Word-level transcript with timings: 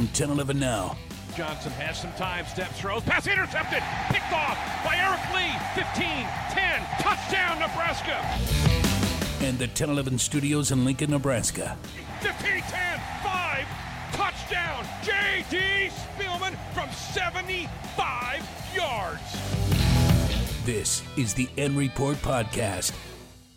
From 0.00 0.06
1011 0.06 0.58
Now. 0.58 0.96
Johnson 1.36 1.72
has 1.72 2.00
some 2.00 2.12
time, 2.14 2.46
steps, 2.46 2.80
throws, 2.80 3.02
pass 3.02 3.26
intercepted, 3.26 3.82
picked 4.08 4.32
off 4.32 4.56
by 4.82 4.96
Eric 4.96 5.20
Lee. 5.36 5.52
15, 5.76 6.24
10, 6.56 6.80
touchdown, 7.04 7.58
Nebraska. 7.60 8.16
And 9.44 9.58
the 9.58 9.66
1011 9.66 10.16
studios 10.16 10.72
in 10.72 10.86
Lincoln, 10.86 11.10
Nebraska. 11.10 11.76
15, 12.20 12.62
10, 12.62 13.00
5, 13.22 13.66
touchdown, 14.12 14.86
J.D. 15.02 15.90
Spielman 16.16 16.56
from 16.72 16.90
75 16.92 18.40
yards. 18.74 19.20
This 20.64 21.02
is 21.18 21.34
the 21.34 21.46
N 21.58 21.76
Report 21.76 22.16
Podcast. 22.22 22.92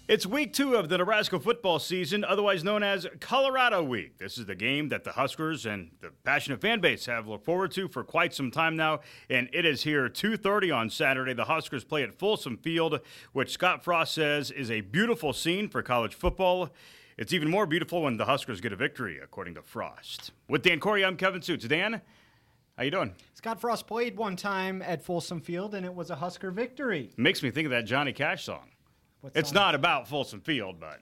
It's 0.06 0.26
week 0.26 0.52
two 0.52 0.76
of 0.76 0.90
the 0.90 0.98
Nebraska 0.98 1.40
football 1.40 1.80
season, 1.80 2.26
otherwise 2.26 2.62
known 2.62 2.84
as 2.84 3.08
Colorado 3.22 3.82
Week. 3.82 4.18
This 4.18 4.38
is 4.38 4.46
the 4.46 4.54
game 4.54 4.90
that 4.90 5.06
the 5.06 5.14
Huskers 5.14 5.66
and 5.66 5.92
the 6.02 6.10
passionate 6.26 6.60
fan 6.60 6.82
base 6.82 7.06
have 7.06 7.26
looked 7.26 7.46
forward 7.46 7.72
to 7.72 7.88
for 7.88 8.04
quite 8.04 8.34
some 8.34 8.52
time 8.52 8.76
now, 8.76 9.00
and 9.30 9.48
it 9.54 9.64
is 9.64 9.84
here 9.84 10.10
2:30 10.10 10.70
on 10.72 10.90
Saturday. 10.90 11.34
The 11.34 11.46
Huskers 11.46 11.86
play 11.86 12.04
at 12.04 12.14
Folsom 12.14 12.58
Field, 12.58 13.00
which 13.32 13.52
Scott 13.52 13.82
Frost 13.82 14.14
says 14.14 14.52
is 14.52 14.70
a 14.70 14.82
beautiful 14.82 15.32
scene 15.32 15.70
for 15.70 15.82
college 15.82 16.16
football. 16.16 16.70
It's 17.18 17.32
even 17.32 17.50
more 17.50 17.66
beautiful 17.66 18.02
when 18.02 18.18
the 18.18 18.26
Huskers 18.26 18.60
get 18.60 18.74
a 18.74 18.76
victory, 18.76 19.20
according 19.24 19.54
to 19.54 19.62
Frost. 19.62 20.32
With 20.50 20.64
Dan 20.64 20.82
Corey, 20.82 21.06
I'm 21.06 21.16
Kevin 21.16 21.40
Sjuts. 21.40 21.66
Dan, 21.66 22.02
how 22.76 22.84
you 22.84 22.92
doing? 22.92 23.16
Scott 23.36 23.62
Frost 23.62 23.88
played 23.88 24.18
one 24.18 24.36
time 24.36 24.82
at 24.82 25.02
Folsom 25.02 25.40
Field, 25.40 25.74
and 25.74 25.86
it 25.86 25.94
was 25.94 26.10
a 26.10 26.16
Husker 26.16 26.52
victory. 26.52 27.12
Makes 27.16 27.42
me 27.42 27.52
think 27.52 27.68
of 27.68 27.72
that 27.72 27.86
Johnny 27.86 28.12
Cash 28.12 28.44
song. 28.44 28.73
What 29.24 29.38
It's 29.38 29.54
not 29.54 29.74
about 29.74 30.10
Folsom 30.10 30.42
Field, 30.42 30.82
but 30.82 31.00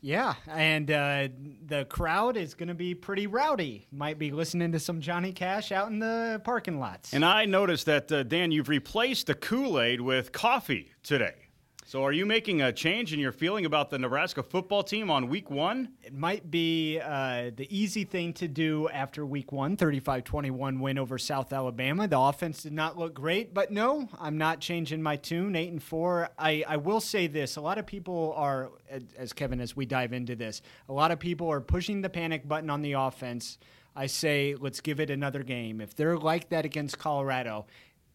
Yeah, 0.00 0.34
and 0.46 0.88
uh, 0.88 1.28
the 1.66 1.84
crowd 1.86 2.36
is 2.36 2.54
going 2.54 2.68
to 2.68 2.74
be 2.74 2.94
pretty 2.94 3.26
rowdy. 3.26 3.88
Might 3.90 4.20
be 4.20 4.30
listening 4.30 4.70
to 4.70 4.78
some 4.78 5.00
Johnny 5.00 5.32
Cash 5.32 5.72
out 5.72 5.88
in 5.88 5.98
the 5.98 6.40
parking 6.44 6.78
lots. 6.78 7.12
And 7.12 7.24
I 7.24 7.44
noticed 7.44 7.86
that, 7.86 8.12
uh, 8.12 8.22
Dan, 8.22 8.52
you've 8.52 8.68
replaced 8.68 9.26
the 9.26 9.34
Kool 9.34 9.80
Aid 9.80 10.00
with 10.00 10.30
coffee 10.30 10.92
today. 11.02 11.45
So 11.88 12.02
are 12.02 12.10
you 12.10 12.26
making 12.26 12.62
a 12.62 12.72
change 12.72 13.12
in 13.12 13.20
your 13.20 13.30
feeling 13.30 13.64
about 13.64 13.90
the 13.90 13.98
Nebraska 14.00 14.42
football 14.42 14.82
team 14.82 15.08
on 15.08 15.28
week 15.28 15.52
one? 15.52 15.90
it 16.02 16.12
might 16.12 16.50
be 16.50 16.98
uh, 16.98 17.52
the 17.54 17.68
easy 17.70 18.02
thing 18.02 18.32
to 18.34 18.48
do 18.48 18.88
after 18.88 19.24
week 19.24 19.52
one 19.52 19.76
35 19.76 20.24
21 20.24 20.80
win 20.80 20.98
over 20.98 21.16
South 21.16 21.52
Alabama. 21.52 22.08
The 22.08 22.18
offense 22.18 22.64
did 22.64 22.72
not 22.72 22.98
look 22.98 23.14
great, 23.14 23.54
but 23.54 23.70
no, 23.70 24.08
I'm 24.18 24.36
not 24.36 24.58
changing 24.58 25.00
my 25.00 25.14
tune. 25.14 25.54
8 25.54 25.70
and 25.70 25.82
4. 25.82 26.30
I, 26.36 26.64
I 26.66 26.76
will 26.76 26.98
say 26.98 27.28
this 27.28 27.54
a 27.54 27.60
lot 27.60 27.78
of 27.78 27.86
people 27.86 28.34
are, 28.36 28.72
as 29.16 29.32
Kevin, 29.32 29.60
as 29.60 29.76
we 29.76 29.86
dive 29.86 30.12
into 30.12 30.34
this, 30.34 30.62
a 30.88 30.92
lot 30.92 31.12
of 31.12 31.20
people 31.20 31.48
are 31.48 31.60
pushing 31.60 32.02
the 32.02 32.10
panic 32.10 32.48
button 32.48 32.68
on 32.68 32.82
the 32.82 32.94
offense. 32.94 33.58
I 33.98 34.06
say, 34.06 34.54
let's 34.58 34.82
give 34.82 35.00
it 35.00 35.08
another 35.08 35.42
game. 35.42 35.80
If 35.80 35.94
they're 35.94 36.18
like 36.18 36.50
that 36.50 36.66
against 36.66 36.98
Colorado, 36.98 37.64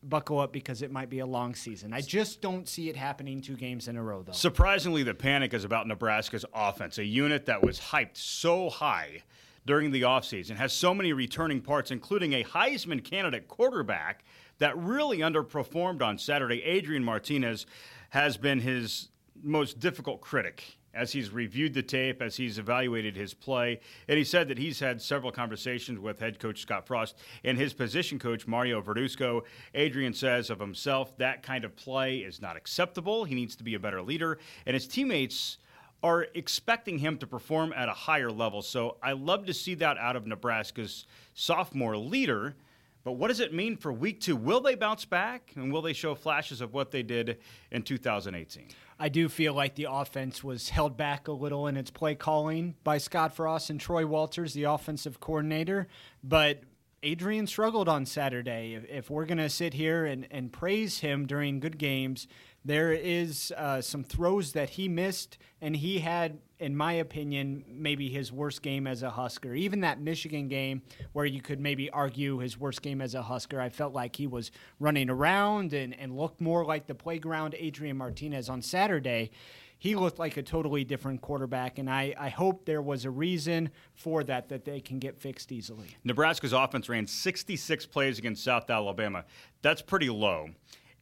buckle 0.03 0.39
up 0.39 0.51
because 0.51 0.81
it 0.81 0.91
might 0.91 1.09
be 1.09 1.19
a 1.19 1.25
long 1.25 1.53
season. 1.53 1.93
I 1.93 2.01
just 2.01 2.41
don't 2.41 2.67
see 2.67 2.89
it 2.89 2.95
happening 2.95 3.41
two 3.41 3.55
games 3.55 3.87
in 3.87 3.97
a 3.97 4.03
row, 4.03 4.23
though. 4.23 4.31
Surprisingly, 4.31 5.03
the 5.03 5.13
panic 5.13 5.53
is 5.53 5.63
about 5.63 5.87
Nebraska's 5.87 6.45
offense, 6.53 6.97
a 6.97 7.05
unit 7.05 7.45
that 7.45 7.61
was 7.61 7.79
hyped 7.79 8.17
so 8.17 8.69
high 8.69 9.23
during 9.65 9.91
the 9.91 10.01
offseason, 10.01 10.55
has 10.55 10.73
so 10.73 10.93
many 10.93 11.13
returning 11.13 11.61
parts, 11.61 11.91
including 11.91 12.33
a 12.33 12.43
Heisman 12.43 13.03
candidate 13.03 13.47
quarterback 13.47 14.23
that 14.57 14.75
really 14.77 15.19
underperformed 15.19 16.01
on 16.01 16.17
Saturday. 16.17 16.63
Adrian 16.63 17.03
Martinez 17.03 17.65
has 18.09 18.37
been 18.37 18.59
his 18.59 19.09
most 19.43 19.79
difficult 19.79 20.21
critic 20.21 20.77
as 20.93 21.11
he's 21.11 21.31
reviewed 21.31 21.73
the 21.73 21.81
tape, 21.81 22.21
as 22.21 22.35
he's 22.35 22.57
evaluated 22.57 23.15
his 23.15 23.33
play. 23.33 23.79
And 24.07 24.17
he 24.17 24.23
said 24.23 24.47
that 24.49 24.57
he's 24.57 24.79
had 24.79 25.01
several 25.01 25.31
conversations 25.31 25.99
with 25.99 26.19
head 26.19 26.39
coach 26.39 26.61
Scott 26.61 26.85
Frost 26.85 27.17
and 27.43 27.57
his 27.57 27.73
position 27.73 28.19
coach, 28.19 28.45
Mario 28.45 28.81
Verduzco. 28.81 29.43
Adrian 29.73 30.13
says 30.13 30.49
of 30.49 30.59
himself 30.59 31.17
that 31.17 31.43
kind 31.43 31.63
of 31.63 31.75
play 31.75 32.17
is 32.17 32.41
not 32.41 32.57
acceptable. 32.57 33.23
He 33.23 33.35
needs 33.35 33.55
to 33.55 33.63
be 33.63 33.75
a 33.75 33.79
better 33.79 34.01
leader. 34.01 34.39
And 34.65 34.73
his 34.73 34.87
teammates 34.87 35.57
are 36.03 36.27
expecting 36.33 36.97
him 36.97 37.17
to 37.19 37.27
perform 37.27 37.73
at 37.73 37.87
a 37.87 37.93
higher 37.93 38.31
level. 38.31 38.61
So 38.61 38.97
I 39.03 39.13
love 39.13 39.45
to 39.45 39.53
see 39.53 39.75
that 39.75 39.97
out 39.97 40.15
of 40.15 40.25
Nebraska's 40.25 41.05
sophomore 41.33 41.95
leader. 41.95 42.55
But 43.03 43.13
what 43.13 43.29
does 43.29 43.39
it 43.39 43.53
mean 43.53 43.77
for 43.77 43.91
week 43.91 44.21
two? 44.21 44.35
Will 44.35 44.61
they 44.61 44.75
bounce 44.75 45.05
back? 45.05 45.51
And 45.55 45.73
will 45.73 45.81
they 45.81 45.93
show 45.93 46.13
flashes 46.13 46.61
of 46.61 46.73
what 46.73 46.91
they 46.91 47.03
did 47.03 47.39
in 47.71 47.81
2018? 47.81 48.67
I 48.99 49.09
do 49.09 49.27
feel 49.29 49.53
like 49.53 49.75
the 49.75 49.87
offense 49.89 50.43
was 50.43 50.69
held 50.69 50.95
back 50.95 51.27
a 51.27 51.31
little 51.31 51.65
in 51.65 51.77
its 51.77 51.89
play 51.89 52.13
calling 52.13 52.75
by 52.83 52.99
Scott 52.99 53.35
Frost 53.35 53.71
and 53.71 53.79
Troy 53.79 54.05
Walters, 54.05 54.53
the 54.53 54.63
offensive 54.63 55.19
coordinator. 55.19 55.87
But 56.23 56.61
Adrian 57.03 57.47
struggled 57.47 57.89
on 57.89 58.05
Saturday. 58.05 58.75
If, 58.75 58.85
if 58.85 59.09
we're 59.09 59.25
going 59.25 59.39
to 59.39 59.49
sit 59.49 59.73
here 59.73 60.05
and, 60.05 60.27
and 60.29 60.53
praise 60.53 60.99
him 60.99 61.25
during 61.25 61.59
good 61.59 61.79
games, 61.79 62.27
there 62.63 62.91
is 62.91 63.51
uh, 63.57 63.81
some 63.81 64.03
throws 64.03 64.53
that 64.53 64.71
he 64.71 64.87
missed, 64.87 65.37
and 65.61 65.75
he 65.75 65.99
had, 65.99 66.37
in 66.59 66.75
my 66.75 66.93
opinion, 66.93 67.63
maybe 67.67 68.07
his 68.09 68.31
worst 68.31 68.61
game 68.61 68.85
as 68.85 69.01
a 69.01 69.09
Husker. 69.09 69.55
Even 69.55 69.81
that 69.81 69.99
Michigan 69.99 70.47
game, 70.47 70.83
where 71.13 71.25
you 71.25 71.41
could 71.41 71.59
maybe 71.59 71.89
argue 71.89 72.37
his 72.37 72.59
worst 72.59 72.83
game 72.83 73.01
as 73.01 73.15
a 73.15 73.23
Husker, 73.23 73.59
I 73.59 73.69
felt 73.69 73.93
like 73.93 74.15
he 74.15 74.27
was 74.27 74.51
running 74.79 75.09
around 75.09 75.73
and, 75.73 75.97
and 75.99 76.15
looked 76.15 76.39
more 76.39 76.63
like 76.63 76.85
the 76.85 76.93
playground 76.95 77.55
Adrian 77.57 77.97
Martinez 77.97 78.47
on 78.47 78.61
Saturday. 78.61 79.31
He 79.79 79.95
looked 79.95 80.19
like 80.19 80.37
a 80.37 80.43
totally 80.43 80.83
different 80.83 81.21
quarterback, 81.21 81.79
and 81.79 81.89
I, 81.89 82.13
I 82.19 82.29
hope 82.29 82.65
there 82.65 82.83
was 82.83 83.05
a 83.05 83.09
reason 83.09 83.71
for 83.95 84.23
that 84.25 84.49
that 84.49 84.63
they 84.63 84.79
can 84.79 84.99
get 84.99 85.17
fixed 85.17 85.51
easily. 85.51 85.87
Nebraska's 86.03 86.53
offense 86.53 86.87
ran 86.87 87.07
66 87.07 87.87
plays 87.87 88.19
against 88.19 88.43
South 88.43 88.69
Alabama. 88.69 89.25
That's 89.63 89.81
pretty 89.81 90.11
low. 90.11 90.51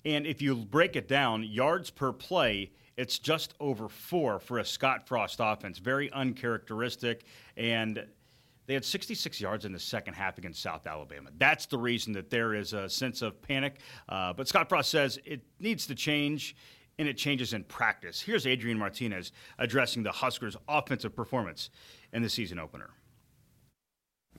And 0.05 0.25
if 0.25 0.41
you 0.41 0.55
break 0.55 0.95
it 0.95 1.07
down, 1.07 1.43
yards 1.43 1.89
per 1.89 2.11
play, 2.13 2.71
it's 2.97 3.19
just 3.19 3.53
over 3.59 3.89
four 3.89 4.39
for 4.39 4.59
a 4.59 4.65
Scott 4.65 5.07
Frost 5.07 5.39
offense. 5.41 5.77
Very 5.79 6.11
uncharacteristic. 6.11 7.25
And 7.57 8.05
they 8.65 8.73
had 8.73 8.85
66 8.85 9.41
yards 9.41 9.65
in 9.65 9.71
the 9.71 9.79
second 9.79 10.13
half 10.13 10.37
against 10.37 10.61
South 10.61 10.85
Alabama. 10.85 11.29
That's 11.37 11.65
the 11.65 11.77
reason 11.77 12.13
that 12.13 12.29
there 12.29 12.53
is 12.53 12.73
a 12.73 12.87
sense 12.89 13.21
of 13.21 13.41
panic. 13.41 13.79
Uh, 14.07 14.33
but 14.33 14.47
Scott 14.47 14.69
Frost 14.69 14.89
says 14.89 15.19
it 15.25 15.41
needs 15.59 15.87
to 15.87 15.95
change. 15.95 16.55
And 16.97 17.07
it 17.07 17.15
changes 17.15 17.53
in 17.53 17.63
practice. 17.63 18.19
Here's 18.19 18.45
Adrian 18.45 18.77
Martinez 18.77 19.31
addressing 19.57 20.03
the 20.03 20.11
Huskers' 20.11 20.57
offensive 20.67 21.15
performance 21.15 21.69
in 22.11 22.21
the 22.21 22.27
season 22.27 22.59
opener. 22.59 22.89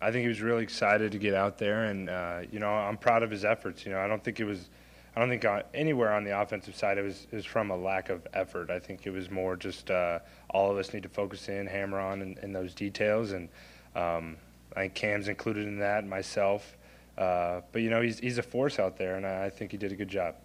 I 0.02 0.10
think 0.10 0.22
he 0.22 0.28
was 0.28 0.40
really 0.40 0.62
excited 0.62 1.12
to 1.12 1.18
get 1.18 1.34
out 1.34 1.58
there, 1.58 1.84
and 1.84 2.08
uh, 2.08 2.40
you 2.50 2.58
know 2.58 2.70
I'm 2.70 2.96
proud 2.96 3.22
of 3.22 3.30
his 3.30 3.44
efforts. 3.44 3.84
You 3.84 3.92
know 3.92 3.98
I 3.98 4.08
don't 4.08 4.22
think 4.24 4.40
it 4.40 4.44
was, 4.44 4.70
I 5.14 5.20
don't 5.20 5.28
think 5.28 5.44
uh, 5.44 5.62
anywhere 5.74 6.12
on 6.12 6.24
the 6.24 6.40
offensive 6.40 6.76
side 6.76 6.98
it 6.98 7.02
was 7.02 7.26
it 7.30 7.36
was 7.36 7.44
from 7.44 7.70
a 7.70 7.76
lack 7.76 8.10
of 8.10 8.26
effort. 8.32 8.70
I 8.70 8.78
think 8.78 9.06
it 9.06 9.10
was 9.10 9.30
more 9.30 9.56
just 9.56 9.90
uh, 9.90 10.20
all 10.50 10.70
of 10.70 10.78
us 10.78 10.92
need 10.92 11.02
to 11.02 11.08
focus 11.08 11.48
in, 11.48 11.66
hammer 11.66 11.98
on 11.98 12.22
in, 12.22 12.38
in 12.42 12.52
those 12.52 12.74
details, 12.74 13.32
and 13.32 13.48
um, 13.96 14.36
I 14.76 14.82
think 14.82 14.94
Cam's 14.94 15.28
included 15.28 15.66
in 15.66 15.78
that, 15.80 16.06
myself. 16.06 16.76
Uh, 17.18 17.60
but 17.72 17.82
you 17.82 17.90
know 17.90 18.00
he's 18.00 18.18
he's 18.20 18.38
a 18.38 18.42
force 18.42 18.78
out 18.78 18.96
there, 18.96 19.16
and 19.16 19.26
I, 19.26 19.46
I 19.46 19.50
think 19.50 19.72
he 19.72 19.76
did 19.76 19.92
a 19.92 19.96
good 19.96 20.08
job. 20.08 20.36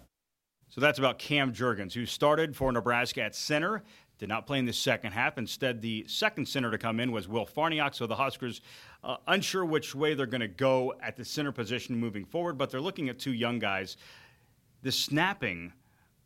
So 0.68 0.80
that's 0.80 0.98
about 0.98 1.18
Cam 1.18 1.52
Jurgens, 1.52 1.92
who 1.92 2.04
started 2.06 2.56
for 2.56 2.72
Nebraska 2.72 3.22
at 3.22 3.36
center, 3.36 3.84
did 4.18 4.28
not 4.28 4.46
play 4.46 4.58
in 4.58 4.66
the 4.66 4.72
second 4.72 5.12
half. 5.12 5.38
Instead, 5.38 5.80
the 5.80 6.04
second 6.08 6.46
center 6.48 6.70
to 6.70 6.78
come 6.78 6.98
in 7.00 7.12
was 7.12 7.28
Will 7.28 7.46
Farniok. 7.46 7.94
So 7.94 8.06
the 8.06 8.16
Huskers 8.16 8.62
uh, 9.04 9.16
unsure 9.28 9.64
which 9.64 9.94
way 9.94 10.14
they're 10.14 10.26
going 10.26 10.40
to 10.40 10.48
go 10.48 10.94
at 11.00 11.16
the 11.16 11.24
center 11.24 11.52
position 11.52 11.96
moving 11.96 12.24
forward, 12.24 12.58
but 12.58 12.70
they're 12.70 12.80
looking 12.80 13.08
at 13.08 13.18
two 13.18 13.32
young 13.32 13.58
guys. 13.58 13.96
The 14.86 14.92
snapping 14.92 15.72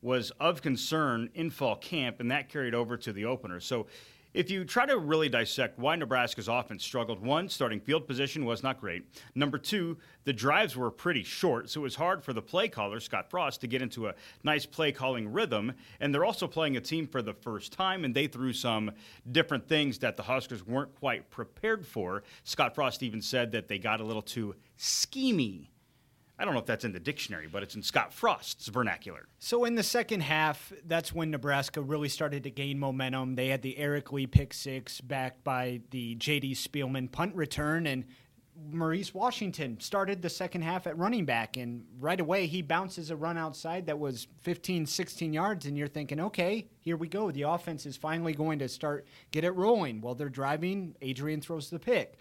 was 0.02 0.32
of 0.32 0.60
concern 0.60 1.30
in 1.32 1.48
fall 1.48 1.76
camp, 1.76 2.20
and 2.20 2.30
that 2.30 2.50
carried 2.50 2.74
over 2.74 2.98
to 2.98 3.10
the 3.10 3.24
opener. 3.24 3.58
So 3.58 3.86
if 4.34 4.50
you 4.50 4.66
try 4.66 4.84
to 4.84 4.98
really 4.98 5.30
dissect 5.30 5.78
why 5.78 5.96
Nebraska's 5.96 6.46
offense 6.46 6.84
struggled, 6.84 7.24
one, 7.24 7.48
starting 7.48 7.80
field 7.80 8.06
position 8.06 8.44
was 8.44 8.62
not 8.62 8.78
great. 8.78 9.06
Number 9.34 9.56
two, 9.56 9.96
the 10.24 10.34
drives 10.34 10.76
were 10.76 10.90
pretty 10.90 11.22
short, 11.22 11.70
so 11.70 11.80
it 11.80 11.84
was 11.84 11.94
hard 11.94 12.22
for 12.22 12.34
the 12.34 12.42
play 12.42 12.68
caller, 12.68 13.00
Scott 13.00 13.30
Frost, 13.30 13.62
to 13.62 13.66
get 13.66 13.80
into 13.80 14.08
a 14.08 14.14
nice 14.44 14.66
play 14.66 14.92
calling 14.92 15.32
rhythm. 15.32 15.72
And 15.98 16.14
they're 16.14 16.26
also 16.26 16.46
playing 16.46 16.76
a 16.76 16.82
team 16.82 17.06
for 17.06 17.22
the 17.22 17.32
first 17.32 17.72
time, 17.72 18.04
and 18.04 18.14
they 18.14 18.26
threw 18.26 18.52
some 18.52 18.90
different 19.32 19.68
things 19.68 20.00
that 20.00 20.18
the 20.18 20.24
Huskers 20.24 20.66
weren't 20.66 20.94
quite 20.96 21.30
prepared 21.30 21.86
for. 21.86 22.24
Scott 22.44 22.74
Frost 22.74 23.02
even 23.02 23.22
said 23.22 23.52
that 23.52 23.68
they 23.68 23.78
got 23.78 24.02
a 24.02 24.04
little 24.04 24.20
too 24.20 24.54
schemy. 24.78 25.68
I 26.40 26.46
don't 26.46 26.54
know 26.54 26.60
if 26.60 26.66
that's 26.66 26.86
in 26.86 26.92
the 26.92 27.00
dictionary, 27.00 27.48
but 27.52 27.62
it's 27.62 27.74
in 27.74 27.82
Scott 27.82 28.14
Frost's 28.14 28.68
vernacular. 28.68 29.26
So 29.38 29.64
in 29.66 29.74
the 29.74 29.82
second 29.82 30.22
half, 30.22 30.72
that's 30.86 31.12
when 31.12 31.30
Nebraska 31.30 31.82
really 31.82 32.08
started 32.08 32.44
to 32.44 32.50
gain 32.50 32.78
momentum. 32.78 33.34
They 33.34 33.48
had 33.48 33.60
the 33.60 33.76
Eric 33.76 34.10
Lee 34.10 34.26
pick 34.26 34.54
six 34.54 35.02
backed 35.02 35.44
by 35.44 35.82
the 35.90 36.14
J.D. 36.14 36.54
Spielman 36.54 37.12
punt 37.12 37.34
return, 37.34 37.86
and 37.86 38.06
Maurice 38.70 39.12
Washington 39.12 39.78
started 39.80 40.22
the 40.22 40.30
second 40.30 40.62
half 40.62 40.86
at 40.86 40.96
running 40.96 41.26
back. 41.26 41.58
And 41.58 41.84
right 41.98 42.18
away, 42.18 42.46
he 42.46 42.62
bounces 42.62 43.10
a 43.10 43.16
run 43.16 43.36
outside 43.36 43.84
that 43.86 43.98
was 43.98 44.26
15, 44.40 44.86
16 44.86 45.34
yards, 45.34 45.66
and 45.66 45.76
you're 45.76 45.88
thinking, 45.88 46.20
okay, 46.20 46.68
here 46.78 46.96
we 46.96 47.08
go. 47.08 47.30
The 47.30 47.42
offense 47.42 47.84
is 47.84 47.98
finally 47.98 48.32
going 48.32 48.60
to 48.60 48.68
start 48.68 49.06
get 49.30 49.44
it 49.44 49.50
rolling. 49.50 50.00
While 50.00 50.14
they're 50.14 50.30
driving, 50.30 50.96
Adrian 51.02 51.42
throws 51.42 51.68
the 51.68 51.78
pick. 51.78 52.14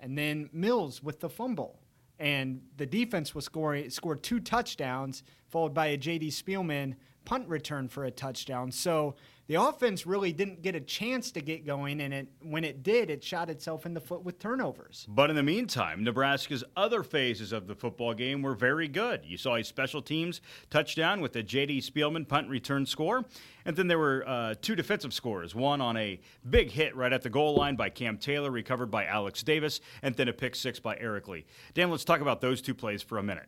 And 0.00 0.16
then 0.16 0.48
Mills 0.50 1.02
with 1.02 1.20
the 1.20 1.28
fumble. 1.28 1.78
And 2.18 2.62
the 2.76 2.86
defense 2.86 3.34
was 3.34 3.44
scoring 3.44 3.90
scored 3.90 4.22
two 4.22 4.40
touchdowns, 4.40 5.22
followed 5.48 5.74
by 5.74 5.86
a 5.86 5.96
J.D. 5.96 6.28
Spielman 6.28 6.96
punt 7.24 7.48
return 7.48 7.88
for 7.88 8.04
a 8.04 8.10
touchdown. 8.10 8.70
So 8.70 9.16
the 9.46 9.54
offense 9.54 10.06
really 10.06 10.32
didn't 10.32 10.62
get 10.62 10.74
a 10.74 10.80
chance 10.80 11.30
to 11.32 11.40
get 11.40 11.64
going, 11.64 12.00
and 12.00 12.12
it, 12.12 12.28
when 12.42 12.64
it 12.64 12.82
did, 12.82 13.10
it 13.10 13.22
shot 13.22 13.48
itself 13.48 13.86
in 13.86 13.94
the 13.94 14.00
foot 14.00 14.24
with 14.24 14.38
turnovers. 14.38 15.06
But 15.08 15.30
in 15.30 15.36
the 15.36 15.42
meantime, 15.42 16.02
Nebraska's 16.02 16.64
other 16.76 17.02
phases 17.02 17.52
of 17.52 17.66
the 17.66 17.74
football 17.74 18.12
game 18.12 18.42
were 18.42 18.54
very 18.54 18.88
good. 18.88 19.24
You 19.24 19.36
saw 19.36 19.56
a 19.56 19.62
special 19.62 20.02
teams 20.02 20.40
touchdown 20.68 21.20
with 21.20 21.32
the 21.32 21.42
J.D. 21.42 21.80
Spielman 21.80 22.26
punt 22.26 22.48
return 22.48 22.86
score, 22.86 23.24
and 23.64 23.76
then 23.76 23.86
there 23.86 23.98
were 23.98 24.24
uh, 24.26 24.54
two 24.60 24.74
defensive 24.74 25.14
scores 25.14 25.54
one 25.54 25.80
on 25.80 25.96
a 25.96 26.20
big 26.48 26.70
hit 26.70 26.96
right 26.96 27.12
at 27.12 27.22
the 27.22 27.30
goal 27.30 27.54
line 27.54 27.76
by 27.76 27.88
Cam 27.88 28.18
Taylor, 28.18 28.50
recovered 28.50 28.90
by 28.90 29.04
Alex 29.06 29.42
Davis, 29.42 29.80
and 30.02 30.14
then 30.16 30.28
a 30.28 30.32
pick 30.32 30.56
six 30.56 30.80
by 30.80 30.96
Eric 30.98 31.28
Lee. 31.28 31.46
Dan, 31.74 31.90
let's 31.90 32.04
talk 32.04 32.20
about 32.20 32.40
those 32.40 32.60
two 32.60 32.74
plays 32.74 33.02
for 33.02 33.18
a 33.18 33.22
minute. 33.22 33.46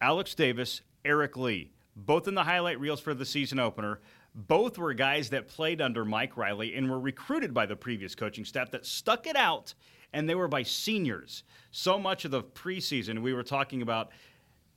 Alex 0.00 0.34
Davis, 0.34 0.82
Eric 1.04 1.36
Lee, 1.36 1.72
both 1.96 2.28
in 2.28 2.34
the 2.34 2.44
highlight 2.44 2.80
reels 2.80 3.00
for 3.00 3.14
the 3.14 3.26
season 3.26 3.58
opener. 3.58 4.00
Both 4.34 4.78
were 4.78 4.94
guys 4.94 5.30
that 5.30 5.48
played 5.48 5.80
under 5.80 6.04
Mike 6.04 6.36
Riley 6.36 6.74
and 6.74 6.88
were 6.88 7.00
recruited 7.00 7.52
by 7.52 7.66
the 7.66 7.76
previous 7.76 8.14
coaching 8.14 8.44
staff 8.44 8.70
that 8.70 8.86
stuck 8.86 9.26
it 9.26 9.36
out, 9.36 9.74
and 10.12 10.28
they 10.28 10.34
were 10.34 10.48
by 10.48 10.62
seniors. 10.62 11.42
So 11.72 11.98
much 11.98 12.24
of 12.24 12.30
the 12.30 12.42
preseason, 12.42 13.22
we 13.22 13.34
were 13.34 13.42
talking 13.42 13.82
about 13.82 14.10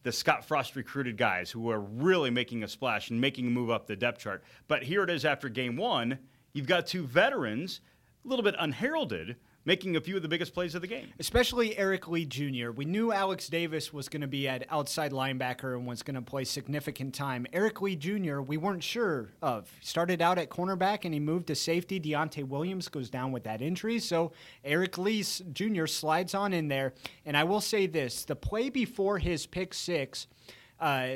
the 0.04 0.12
Scott 0.12 0.44
Frost 0.44 0.76
recruited 0.76 1.18
guys 1.18 1.50
who 1.50 1.62
were 1.62 1.80
really 1.80 2.30
making 2.30 2.64
a 2.64 2.68
splash 2.68 3.10
and 3.10 3.22
making 3.22 3.48
a 3.48 3.52
move 3.52 3.70
up 3.70 3.88
the 3.88 3.96
depth 3.96 4.20
chart. 4.20 4.44
But 4.68 4.84
here 4.84 5.04
it 5.04 5.10
is 5.10 5.24
after 5.24 5.50
game 5.50 5.78
one. 5.78 6.20
You've 6.52 6.68
got 6.68 6.88
two 6.88 7.04
veterans, 7.06 7.80
a 8.26 8.28
little 8.28 8.44
bit 8.44 8.56
unheralded, 8.60 9.38
making 9.66 9.96
a 9.96 10.02
few 10.02 10.16
of 10.16 10.22
the 10.22 10.28
biggest 10.28 10.54
plays 10.54 10.76
of 10.76 10.82
the 10.82 10.88
game. 10.88 11.08
Especially 11.20 11.78
Eric 11.78 12.08
Lee 12.08 12.26
Jr. 12.26 12.72
We 12.72 12.86
knew 12.86 13.12
Alex 13.12 13.48
Davis 13.48 13.94
was 13.94 14.10
going 14.10 14.22
to 14.22 14.28
be 14.28 14.48
at 14.48 14.66
outside 14.70 15.12
linebacker 15.12 15.76
and 15.76 15.88
was 15.88 16.04
going 16.04 16.16
to 16.16 16.22
play 16.22 16.44
significant 16.44 17.14
time. 17.14 17.46
Eric 17.54 17.82
Lee 17.82 17.96
Jr., 17.96 18.42
we 18.42 18.58
weren't 18.58 18.84
sure 18.84 19.30
of. 19.42 19.72
Started 19.82 20.22
out 20.22 20.38
at 20.38 20.50
cornerback 20.50 21.06
and 21.06 21.14
he 21.14 21.20
moved 21.20 21.48
to 21.48 21.56
safety. 21.56 22.00
Deontay 22.00 22.48
Williams 22.48 22.88
goes 22.90 23.10
down 23.10 23.32
with 23.32 23.44
that 23.44 23.62
injury. 23.62 24.00
So 24.00 24.32
Eric 24.64 24.98
Lee 24.98 25.24
Jr. 25.24 25.86
slides 25.86 26.34
on 26.34 26.54
in 26.54 26.68
there. 26.68 26.94
And 27.26 27.38
I 27.38 27.44
will 27.44 27.62
say 27.62 27.88
this 27.88 28.26
the 28.26 28.36
play 28.36 28.70
before 28.70 29.18
his 29.20 29.46
pick 29.46 29.74
six, 29.74 30.28
uh, 30.80 31.08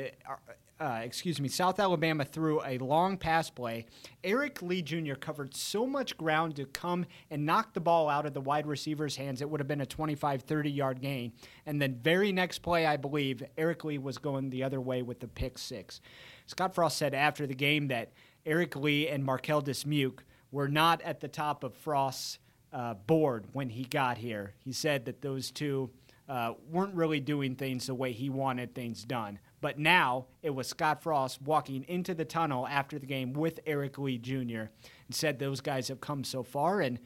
uh, 0.80 1.00
excuse 1.02 1.40
me, 1.40 1.48
South 1.48 1.80
Alabama 1.80 2.24
threw 2.24 2.62
a 2.64 2.78
long 2.78 3.16
pass 3.16 3.50
play. 3.50 3.86
Eric 4.22 4.62
Lee 4.62 4.82
Jr. 4.82 5.14
covered 5.14 5.54
so 5.54 5.86
much 5.86 6.16
ground 6.16 6.54
to 6.56 6.66
come 6.66 7.04
and 7.30 7.44
knock 7.44 7.74
the 7.74 7.80
ball 7.80 8.08
out 8.08 8.26
of 8.26 8.34
the 8.34 8.40
wide 8.40 8.66
receiver's 8.66 9.16
hands. 9.16 9.42
It 9.42 9.50
would 9.50 9.60
have 9.60 9.66
been 9.66 9.80
a 9.80 9.86
25, 9.86 10.42
30 10.42 10.70
yard 10.70 11.00
gain. 11.00 11.32
And 11.66 11.82
then, 11.82 11.98
very 12.00 12.30
next 12.30 12.60
play, 12.60 12.86
I 12.86 12.96
believe, 12.96 13.42
Eric 13.56 13.84
Lee 13.84 13.98
was 13.98 14.18
going 14.18 14.50
the 14.50 14.62
other 14.62 14.80
way 14.80 15.02
with 15.02 15.18
the 15.20 15.28
pick 15.28 15.58
six. 15.58 16.00
Scott 16.46 16.74
Frost 16.74 16.96
said 16.96 17.12
after 17.12 17.46
the 17.46 17.54
game 17.54 17.88
that 17.88 18.12
Eric 18.46 18.76
Lee 18.76 19.08
and 19.08 19.24
Marquel 19.24 19.62
Dismuke 19.62 20.20
were 20.50 20.68
not 20.68 21.02
at 21.02 21.20
the 21.20 21.28
top 21.28 21.64
of 21.64 21.74
Frost's 21.74 22.38
uh, 22.72 22.94
board 22.94 23.46
when 23.52 23.70
he 23.70 23.84
got 23.84 24.18
here. 24.18 24.54
He 24.58 24.72
said 24.72 25.06
that 25.06 25.22
those 25.22 25.50
two 25.50 25.90
uh, 26.28 26.54
weren't 26.70 26.94
really 26.94 27.20
doing 27.20 27.54
things 27.54 27.86
the 27.86 27.94
way 27.94 28.12
he 28.12 28.28
wanted 28.28 28.74
things 28.74 29.04
done. 29.04 29.38
But 29.60 29.78
now 29.78 30.26
it 30.42 30.50
was 30.50 30.68
Scott 30.68 31.02
Frost 31.02 31.40
walking 31.42 31.84
into 31.88 32.14
the 32.14 32.24
tunnel 32.24 32.66
after 32.66 32.98
the 32.98 33.06
game 33.06 33.32
with 33.32 33.60
Eric 33.66 33.98
Lee 33.98 34.18
Jr. 34.18 34.68
and 34.68 34.70
said 35.10 35.38
those 35.38 35.60
guys 35.60 35.88
have 35.88 36.00
come 36.00 36.24
so 36.24 36.42
far 36.42 36.80
and 36.80 36.98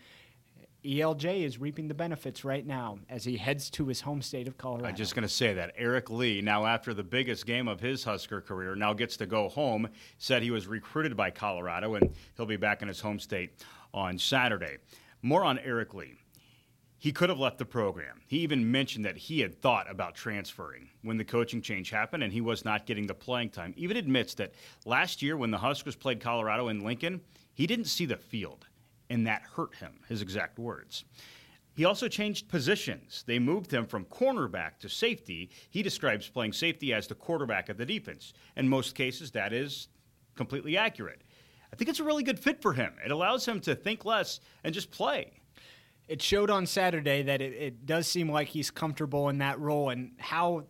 ELJ 0.84 1.44
is 1.44 1.58
reaping 1.58 1.86
the 1.86 1.94
benefits 1.94 2.44
right 2.44 2.66
now 2.66 2.98
as 3.08 3.24
he 3.24 3.36
heads 3.36 3.70
to 3.70 3.86
his 3.86 4.00
home 4.00 4.20
state 4.20 4.48
of 4.48 4.58
Colorado. 4.58 4.88
I'm 4.88 4.96
just 4.96 5.14
going 5.14 5.22
to 5.22 5.28
say 5.28 5.54
that 5.54 5.72
Eric 5.76 6.10
Lee, 6.10 6.40
now 6.40 6.66
after 6.66 6.92
the 6.92 7.04
biggest 7.04 7.46
game 7.46 7.68
of 7.68 7.78
his 7.78 8.02
Husker 8.02 8.40
career, 8.40 8.74
now 8.74 8.92
gets 8.92 9.16
to 9.18 9.26
go 9.26 9.48
home. 9.48 9.88
Said 10.18 10.42
he 10.42 10.50
was 10.50 10.66
recruited 10.66 11.16
by 11.16 11.30
Colorado 11.30 11.94
and 11.94 12.10
he'll 12.36 12.46
be 12.46 12.56
back 12.56 12.82
in 12.82 12.88
his 12.88 13.00
home 13.00 13.20
state 13.20 13.64
on 13.94 14.18
Saturday. 14.18 14.78
More 15.22 15.44
on 15.44 15.60
Eric 15.60 15.94
Lee 15.94 16.16
he 17.02 17.10
could 17.10 17.30
have 17.30 17.40
left 17.40 17.58
the 17.58 17.64
program. 17.64 18.20
He 18.28 18.38
even 18.38 18.70
mentioned 18.70 19.04
that 19.06 19.16
he 19.16 19.40
had 19.40 19.60
thought 19.60 19.90
about 19.90 20.14
transferring 20.14 20.88
when 21.02 21.16
the 21.16 21.24
coaching 21.24 21.60
change 21.60 21.90
happened 21.90 22.22
and 22.22 22.32
he 22.32 22.40
was 22.40 22.64
not 22.64 22.86
getting 22.86 23.08
the 23.08 23.12
playing 23.12 23.50
time. 23.50 23.74
Even 23.76 23.96
admits 23.96 24.34
that 24.34 24.52
last 24.86 25.20
year 25.20 25.36
when 25.36 25.50
the 25.50 25.58
Huskers 25.58 25.96
played 25.96 26.20
Colorado 26.20 26.68
in 26.68 26.84
Lincoln, 26.84 27.20
he 27.54 27.66
didn't 27.66 27.86
see 27.86 28.06
the 28.06 28.16
field, 28.16 28.66
and 29.10 29.26
that 29.26 29.42
hurt 29.42 29.74
him, 29.74 29.98
his 30.08 30.22
exact 30.22 30.60
words. 30.60 31.04
He 31.74 31.84
also 31.84 32.06
changed 32.06 32.48
positions. 32.48 33.24
They 33.26 33.40
moved 33.40 33.72
him 33.72 33.84
from 33.84 34.04
cornerback 34.04 34.78
to 34.78 34.88
safety. 34.88 35.50
He 35.70 35.82
describes 35.82 36.28
playing 36.28 36.52
safety 36.52 36.94
as 36.94 37.08
the 37.08 37.16
quarterback 37.16 37.68
of 37.68 37.78
the 37.78 37.84
defense. 37.84 38.32
In 38.56 38.68
most 38.68 38.94
cases, 38.94 39.32
that 39.32 39.52
is 39.52 39.88
completely 40.36 40.76
accurate. 40.76 41.22
I 41.72 41.76
think 41.76 41.90
it's 41.90 41.98
a 41.98 42.04
really 42.04 42.22
good 42.22 42.38
fit 42.38 42.62
for 42.62 42.74
him. 42.74 42.94
It 43.04 43.10
allows 43.10 43.44
him 43.44 43.58
to 43.62 43.74
think 43.74 44.04
less 44.04 44.38
and 44.62 44.72
just 44.72 44.92
play 44.92 45.41
it 46.08 46.20
showed 46.20 46.50
on 46.50 46.66
Saturday 46.66 47.22
that 47.22 47.40
it, 47.40 47.52
it, 47.52 47.86
does 47.86 48.06
seem 48.06 48.30
like 48.30 48.48
he's 48.48 48.70
comfortable 48.70 49.28
in 49.28 49.38
that 49.38 49.58
role 49.58 49.90
and 49.90 50.12
how 50.18 50.64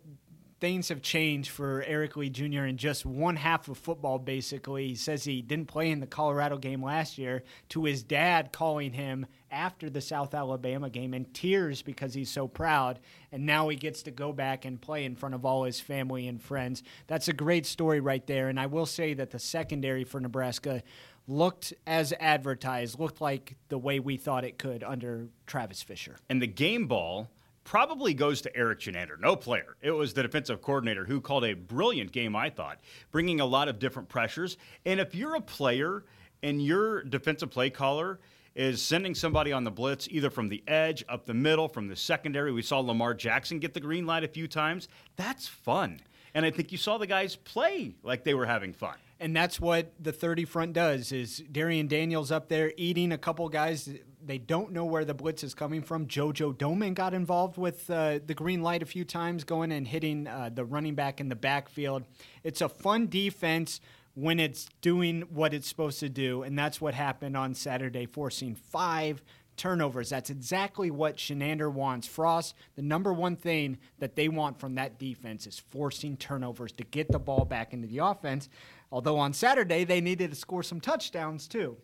things 0.63 0.87
have 0.87 1.01
changed 1.01 1.49
for 1.49 1.83
Eric 1.85 2.15
Lee 2.15 2.29
Jr. 2.29 2.63
in 2.63 2.77
just 2.77 3.05
one 3.05 3.35
half 3.35 3.67
of 3.67 3.77
football, 3.77 4.17
basically. 4.17 4.87
He 4.87 4.95
says 4.95 5.25
he 5.25 5.41
didn't 5.41 5.67
play 5.67 5.91
in 5.91 5.99
the 5.99 6.07
Colorado 6.07 6.57
game 6.57 6.81
last 6.81 7.17
year, 7.17 7.43
to 7.67 7.83
his 7.83 8.01
dad 8.01 8.53
calling 8.53 8.93
him 8.93 9.25
after 9.51 9.89
the 9.89 9.99
South 9.99 10.33
Alabama 10.33 10.89
game 10.89 11.13
in 11.13 11.25
tears 11.25 11.81
because 11.81 12.13
he's 12.13 12.31
so 12.31 12.47
proud. 12.47 13.01
And 13.33 13.45
now 13.45 13.67
he 13.67 13.75
gets 13.75 14.03
to 14.03 14.11
go 14.11 14.31
back 14.31 14.63
and 14.63 14.81
play 14.81 15.03
in 15.03 15.17
front 15.17 15.35
of 15.35 15.43
all 15.43 15.65
his 15.65 15.81
family 15.81 16.29
and 16.29 16.41
friends. 16.41 16.81
That's 17.07 17.27
a 17.27 17.33
great 17.33 17.65
story 17.65 17.99
right 17.99 18.25
there. 18.25 18.47
And 18.47 18.57
I 18.57 18.67
will 18.67 18.85
say 18.85 19.13
that 19.15 19.31
the 19.31 19.39
secondary 19.39 20.05
for 20.05 20.21
Nebraska 20.21 20.81
looked 21.27 21.73
as 21.87 22.13
advertised, 22.19 22.99
looked 22.99 23.21
like 23.21 23.55
the 23.69 23.77
way 23.77 23.99
we 23.99 24.17
thought 24.17 24.43
it 24.43 24.57
could 24.57 24.83
under 24.83 25.29
Travis 25.45 25.81
Fisher. 25.81 26.17
And 26.29 26.41
the 26.41 26.47
game 26.47 26.87
ball 26.87 27.29
probably 27.63 28.13
goes 28.13 28.41
to 28.41 28.55
Erik 28.55 28.79
Chinander, 28.79 29.19
no 29.19 29.35
player. 29.35 29.77
It 29.81 29.91
was 29.91 30.13
the 30.13 30.23
defensive 30.23 30.61
coordinator 30.61 31.05
who 31.05 31.21
called 31.21 31.45
a 31.45 31.53
brilliant 31.53 32.11
game, 32.11 32.35
I 32.35 32.49
thought, 32.49 32.79
bringing 33.11 33.39
a 33.39 33.45
lot 33.45 33.67
of 33.67 33.79
different 33.79 34.09
pressures. 34.09 34.57
And 34.85 34.99
if 34.99 35.15
you're 35.15 35.35
a 35.35 35.41
player 35.41 36.03
and 36.41 36.61
your 36.61 37.03
defensive 37.03 37.51
play 37.51 37.69
caller 37.69 38.19
is 38.55 38.81
sending 38.81 39.15
somebody 39.15 39.51
on 39.51 39.63
the 39.63 39.71
blitz 39.71 40.07
either 40.11 40.29
from 40.29 40.49
the 40.49 40.61
edge, 40.67 41.03
up 41.09 41.25
the 41.25 41.33
middle, 41.33 41.67
from 41.67 41.87
the 41.87 41.95
secondary, 41.95 42.51
we 42.51 42.61
saw 42.61 42.79
Lamar 42.79 43.13
Jackson 43.13 43.59
get 43.59 43.73
the 43.73 43.79
green 43.79 44.05
light 44.05 44.23
a 44.23 44.27
few 44.27 44.47
times. 44.47 44.89
That's 45.15 45.47
fun. 45.47 46.01
And 46.35 46.45
I 46.45 46.51
think 46.51 46.71
you 46.71 46.77
saw 46.77 46.97
the 46.97 47.07
guys 47.07 47.35
play 47.35 47.95
like 48.03 48.23
they 48.23 48.33
were 48.33 48.45
having 48.45 48.73
fun 48.73 48.95
and 49.23 49.33
that's 49.33 49.57
what 49.57 49.93
the 50.01 50.11
30 50.11 50.43
front 50.43 50.73
does 50.73 51.13
is 51.13 51.41
Darrion 51.49 51.87
Daniels 51.87 52.29
up 52.29 52.49
there 52.49 52.73
eating 52.75 53.13
a 53.13 53.17
couple 53.17 53.47
guys 53.47 53.89
they 54.25 54.37
don't 54.37 54.71
know 54.71 54.83
where 54.83 55.05
the 55.05 55.13
blitz 55.13 55.43
is 55.43 55.53
coming 55.53 55.81
from 55.81 56.07
jojo 56.07 56.53
Domann 56.53 56.93
got 56.93 57.13
involved 57.13 57.57
with 57.57 57.89
uh, 57.89 58.19
the 58.25 58.33
green 58.33 58.61
light 58.61 58.83
a 58.83 58.85
few 58.85 59.05
times 59.05 59.45
going 59.45 59.71
and 59.71 59.87
hitting 59.87 60.27
uh, 60.27 60.49
the 60.53 60.65
running 60.65 60.93
back 60.93 61.21
in 61.21 61.29
the 61.29 61.35
backfield 61.35 62.03
it's 62.43 62.59
a 62.59 62.67
fun 62.67 63.07
defense 63.07 63.79
when 64.13 64.41
it's 64.41 64.67
doing 64.81 65.21
what 65.29 65.53
it's 65.53 65.69
supposed 65.69 66.01
to 66.01 66.09
do 66.09 66.43
and 66.43 66.59
that's 66.59 66.81
what 66.81 66.93
happened 66.93 67.37
on 67.37 67.53
saturday 67.53 68.05
forcing 68.05 68.53
five 68.53 69.23
turnovers. 69.57 70.09
That's 70.09 70.29
exactly 70.29 70.91
what 70.91 71.17
Chinander 71.17 71.71
wants. 71.71 72.07
Frost, 72.07 72.55
the 72.75 72.81
number 72.81 73.13
one 73.13 73.35
thing 73.35 73.77
that 73.99 74.15
they 74.15 74.27
want 74.27 74.59
from 74.59 74.75
that 74.75 74.97
defense 74.97 75.47
is 75.47 75.59
forcing 75.59 76.17
turnovers 76.17 76.71
to 76.73 76.83
get 76.83 77.11
the 77.11 77.19
ball 77.19 77.45
back 77.45 77.73
into 77.73 77.87
the 77.87 77.99
offense. 77.99 78.49
Although 78.93 79.17
on 79.17 79.33
Saturday 79.33 79.85
they 79.85 80.01
needed 80.01 80.29
to 80.29 80.35
score 80.35 80.61
some 80.61 80.79
touchdowns 80.79 81.47
too. 81.47 81.77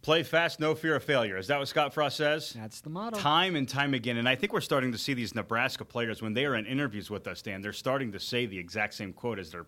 Play 0.00 0.22
fast, 0.22 0.58
no 0.58 0.74
fear 0.74 0.96
of 0.96 1.04
failure. 1.04 1.36
Is 1.36 1.48
that 1.48 1.58
what 1.58 1.68
Scott 1.68 1.92
Frost 1.92 2.16
says? 2.16 2.54
That's 2.54 2.80
the 2.80 2.88
motto. 2.88 3.18
Time 3.18 3.54
and 3.54 3.68
time 3.68 3.92
again. 3.92 4.16
And 4.16 4.26
I 4.26 4.34
think 4.36 4.54
we're 4.54 4.62
starting 4.62 4.90
to 4.92 4.96
see 4.96 5.12
these 5.12 5.34
Nebraska 5.34 5.84
players, 5.84 6.22
when 6.22 6.32
they 6.32 6.46
are 6.46 6.54
in 6.54 6.64
interviews 6.64 7.10
with 7.10 7.26
us, 7.26 7.42
Dan, 7.42 7.60
they're 7.60 7.74
starting 7.74 8.10
to 8.12 8.18
say 8.18 8.46
the 8.46 8.58
exact 8.58 8.94
same 8.94 9.12
quote 9.12 9.38
as 9.38 9.50
their 9.50 9.66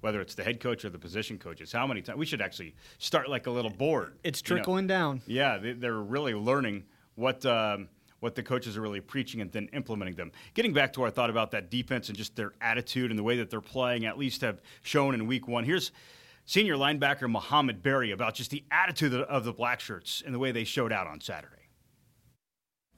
whether 0.00 0.20
it's 0.20 0.36
the 0.36 0.44
head 0.44 0.60
coach 0.60 0.84
or 0.84 0.90
the 0.90 0.98
position 0.98 1.38
coaches. 1.38 1.72
How 1.72 1.88
many 1.88 2.02
times? 2.02 2.18
We 2.18 2.26
should 2.26 2.40
actually 2.40 2.76
start 2.98 3.28
like 3.28 3.48
a 3.48 3.50
little 3.50 3.70
board. 3.70 4.18
It's 4.22 4.40
trickling 4.40 4.84
you 4.84 4.88
know? 4.88 4.94
down. 4.94 5.22
Yeah, 5.26 5.58
they, 5.58 5.88
are 5.88 6.00
really 6.00 6.34
learning 6.34 6.84
what 7.16 7.44
um, 7.44 7.88
what 8.20 8.34
the 8.34 8.42
coaches 8.42 8.76
are 8.76 8.80
really 8.80 9.00
preaching 9.00 9.40
and 9.40 9.52
then 9.52 9.68
implementing 9.72 10.14
them. 10.14 10.32
Getting 10.54 10.72
back 10.72 10.92
to 10.94 11.02
our 11.02 11.10
thought 11.10 11.30
about 11.30 11.50
that 11.50 11.70
defense 11.70 12.08
and 12.08 12.16
just 12.16 12.34
their 12.36 12.52
attitude 12.60 13.10
and 13.10 13.18
the 13.18 13.22
way 13.22 13.36
that 13.36 13.50
they're 13.50 13.60
playing, 13.60 14.06
at 14.06 14.18
least 14.18 14.40
have 14.40 14.60
shown 14.82 15.14
in 15.14 15.26
week 15.26 15.46
one. 15.46 15.64
Here's 15.64 15.92
senior 16.46 16.76
linebacker 16.76 17.28
Mohamed 17.28 17.82
Barry 17.82 18.12
about 18.12 18.34
just 18.34 18.50
the 18.50 18.64
attitude 18.70 19.12
of 19.12 19.44
the 19.44 19.52
black 19.52 19.80
shirts 19.80 20.22
and 20.24 20.34
the 20.34 20.38
way 20.38 20.52
they 20.52 20.64
showed 20.64 20.92
out 20.92 21.06
on 21.06 21.20
Saturday. 21.20 21.54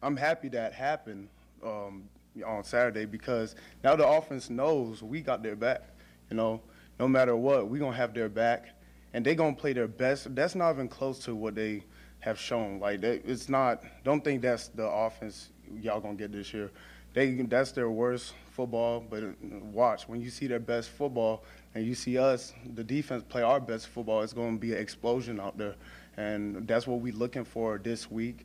I'm 0.02 0.16
happy 0.16 0.48
that 0.50 0.72
happened 0.72 1.28
um, 1.64 2.04
on 2.46 2.62
Saturday 2.62 3.04
because 3.04 3.56
now 3.82 3.96
the 3.96 4.06
offense 4.06 4.48
knows 4.48 5.02
we 5.02 5.20
got 5.20 5.42
their 5.42 5.56
back. 5.56 5.82
You 6.30 6.36
know, 6.36 6.60
no 7.00 7.08
matter 7.08 7.34
what, 7.34 7.68
we're 7.68 7.78
going 7.78 7.92
to 7.92 7.98
have 7.98 8.14
their 8.14 8.28
back, 8.28 8.68
and 9.12 9.24
they're 9.24 9.34
going 9.34 9.56
to 9.56 9.60
play 9.60 9.72
their 9.72 9.88
best. 9.88 10.32
That's 10.36 10.54
not 10.54 10.72
even 10.74 10.88
close 10.88 11.18
to 11.20 11.34
what 11.34 11.56
they– 11.56 11.82
have 12.28 12.38
shown. 12.38 12.78
Like 12.78 13.02
it's 13.02 13.48
not. 13.48 13.82
Don't 14.04 14.22
think 14.22 14.42
that's 14.42 14.68
the 14.68 14.86
offense 14.86 15.50
y'all 15.80 16.00
gonna 16.00 16.14
get 16.14 16.32
this 16.32 16.52
year. 16.52 16.70
They 17.14 17.32
that's 17.32 17.72
their 17.72 17.90
worst 17.90 18.34
football, 18.52 19.04
but 19.08 19.22
uh, 19.22 19.28
watch 19.72 20.08
when 20.08 20.20
you 20.20 20.30
see 20.30 20.46
their 20.46 20.60
best 20.60 20.90
football 20.90 21.44
and 21.74 21.84
you 21.84 21.94
see 21.94 22.18
us, 22.18 22.52
the 22.74 22.84
defense 22.84 23.24
play 23.28 23.42
our 23.42 23.60
best 23.60 23.88
football. 23.88 24.22
It's 24.22 24.32
to 24.32 24.58
be 24.58 24.72
an 24.72 24.78
explosion 24.78 25.40
out 25.40 25.56
there, 25.56 25.74
and 26.16 26.66
that's 26.68 26.86
what 26.86 27.00
we're 27.00 27.14
looking 27.14 27.44
for 27.44 27.78
this 27.78 28.10
week. 28.10 28.44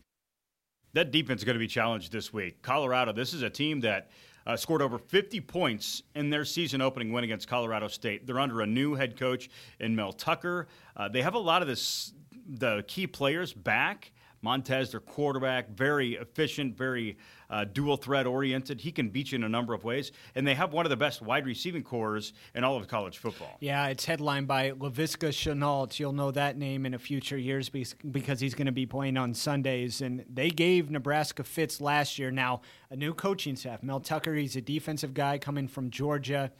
That 0.93 1.11
defense 1.11 1.41
is 1.41 1.45
going 1.45 1.55
to 1.55 1.59
be 1.59 1.67
challenged 1.67 2.11
this 2.11 2.31
week. 2.31 2.61
Colorado, 2.61 3.11
this 3.13 3.33
is 3.33 3.41
a 3.41 3.49
team 3.49 3.79
that 3.81 4.11
uh, 4.45 4.55
scored 4.55 4.81
over 4.81 4.97
50 4.97 5.41
points 5.41 6.03
in 6.15 6.29
their 6.29 6.45
season 6.45 6.81
opening 6.81 7.11
win 7.11 7.23
against 7.23 7.47
Colorado 7.47 7.87
State. 7.87 8.27
They're 8.27 8.39
under 8.39 8.61
a 8.61 8.67
new 8.67 8.93
head 8.93 9.17
coach 9.17 9.49
in 9.79 9.95
Mel 9.95 10.13
Tucker. 10.13 10.67
Uh, 10.95 11.07
they 11.07 11.21
have 11.21 11.33
a 11.33 11.39
lot 11.39 11.61
of 11.61 11.67
this, 11.67 12.13
the 12.47 12.83
key 12.87 13.07
players 13.07 13.53
back. 13.53 14.11
Montez, 14.43 14.91
their 14.91 14.99
quarterback, 14.99 15.69
very 15.69 16.15
efficient, 16.15 16.77
very 16.77 17.17
uh, 17.49 17.63
dual 17.63 17.95
threat 17.95 18.27
oriented. 18.27 18.81
He 18.81 18.91
can 18.91 19.07
beat 19.07 19.31
you 19.31 19.37
in 19.37 19.45
a 19.45 19.49
number 19.49 19.73
of 19.73 19.85
ways. 19.85 20.11
And 20.35 20.45
they 20.45 20.53
have 20.53 20.73
one 20.73 20.85
of 20.85 20.89
the 20.89 20.97
best 20.97 21.21
wide 21.21 21.45
receiving 21.45 21.81
cores 21.81 22.33
in 22.53 22.65
all 22.65 22.75
of 22.75 22.85
college 22.89 23.19
football. 23.19 23.55
Yeah, 23.61 23.87
it's 23.87 24.03
headlined 24.03 24.47
by 24.47 24.71
Laviska 24.71 25.29
Shenault. 25.29 25.97
You'll 25.97 26.11
know 26.11 26.31
that 26.31 26.57
name 26.57 26.85
in 26.85 26.93
a 26.93 26.99
future 26.99 27.37
years 27.37 27.69
because 27.69 28.41
he's 28.41 28.53
going 28.53 28.65
to 28.65 28.73
be 28.73 28.85
playing 28.85 29.15
on 29.15 29.33
Sundays. 29.33 30.01
And 30.01 30.25
they 30.29 30.49
gave 30.49 30.91
Nebraska 30.91 31.45
fits 31.45 31.79
last 31.79 32.19
year. 32.19 32.29
Now, 32.29 32.61
a 32.89 32.97
new 32.97 33.13
coaching 33.13 33.55
staff. 33.55 33.81
Mel 33.81 34.01
Tucker, 34.01 34.35
he's 34.35 34.57
a 34.57 34.61
defensive 34.61 35.13
guy 35.13 35.37
coming 35.37 35.69
from 35.69 35.89
Georgia. 35.89 36.51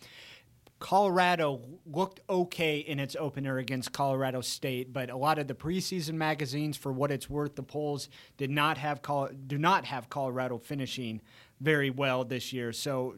Colorado 0.83 1.61
looked 1.85 2.19
okay 2.29 2.79
in 2.79 2.99
its 2.99 3.15
opener 3.17 3.57
against 3.57 3.93
Colorado 3.93 4.41
State, 4.41 4.91
but 4.91 5.09
a 5.09 5.15
lot 5.15 5.39
of 5.39 5.47
the 5.47 5.53
preseason 5.53 6.15
magazines, 6.15 6.75
for 6.75 6.91
what 6.91 7.09
it's 7.09 7.29
worth, 7.29 7.55
the 7.55 7.63
polls 7.63 8.09
did 8.35 8.49
not 8.49 8.77
have 8.77 8.99
do 9.47 9.57
not 9.57 9.85
have 9.85 10.09
Colorado 10.09 10.57
finishing 10.57 11.21
very 11.61 11.89
well 11.89 12.25
this 12.25 12.51
year. 12.51 12.73
So 12.73 13.15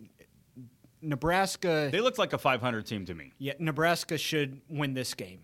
Nebraska, 1.01 1.89
they 1.91 2.01
looked 2.01 2.19
like 2.19 2.33
a 2.33 2.37
500 2.37 2.85
team 2.85 3.03
to 3.07 3.15
me. 3.15 3.33
Yeah, 3.39 3.53
Nebraska 3.57 4.19
should 4.19 4.61
win 4.69 4.93
this 4.93 5.15
game. 5.15 5.39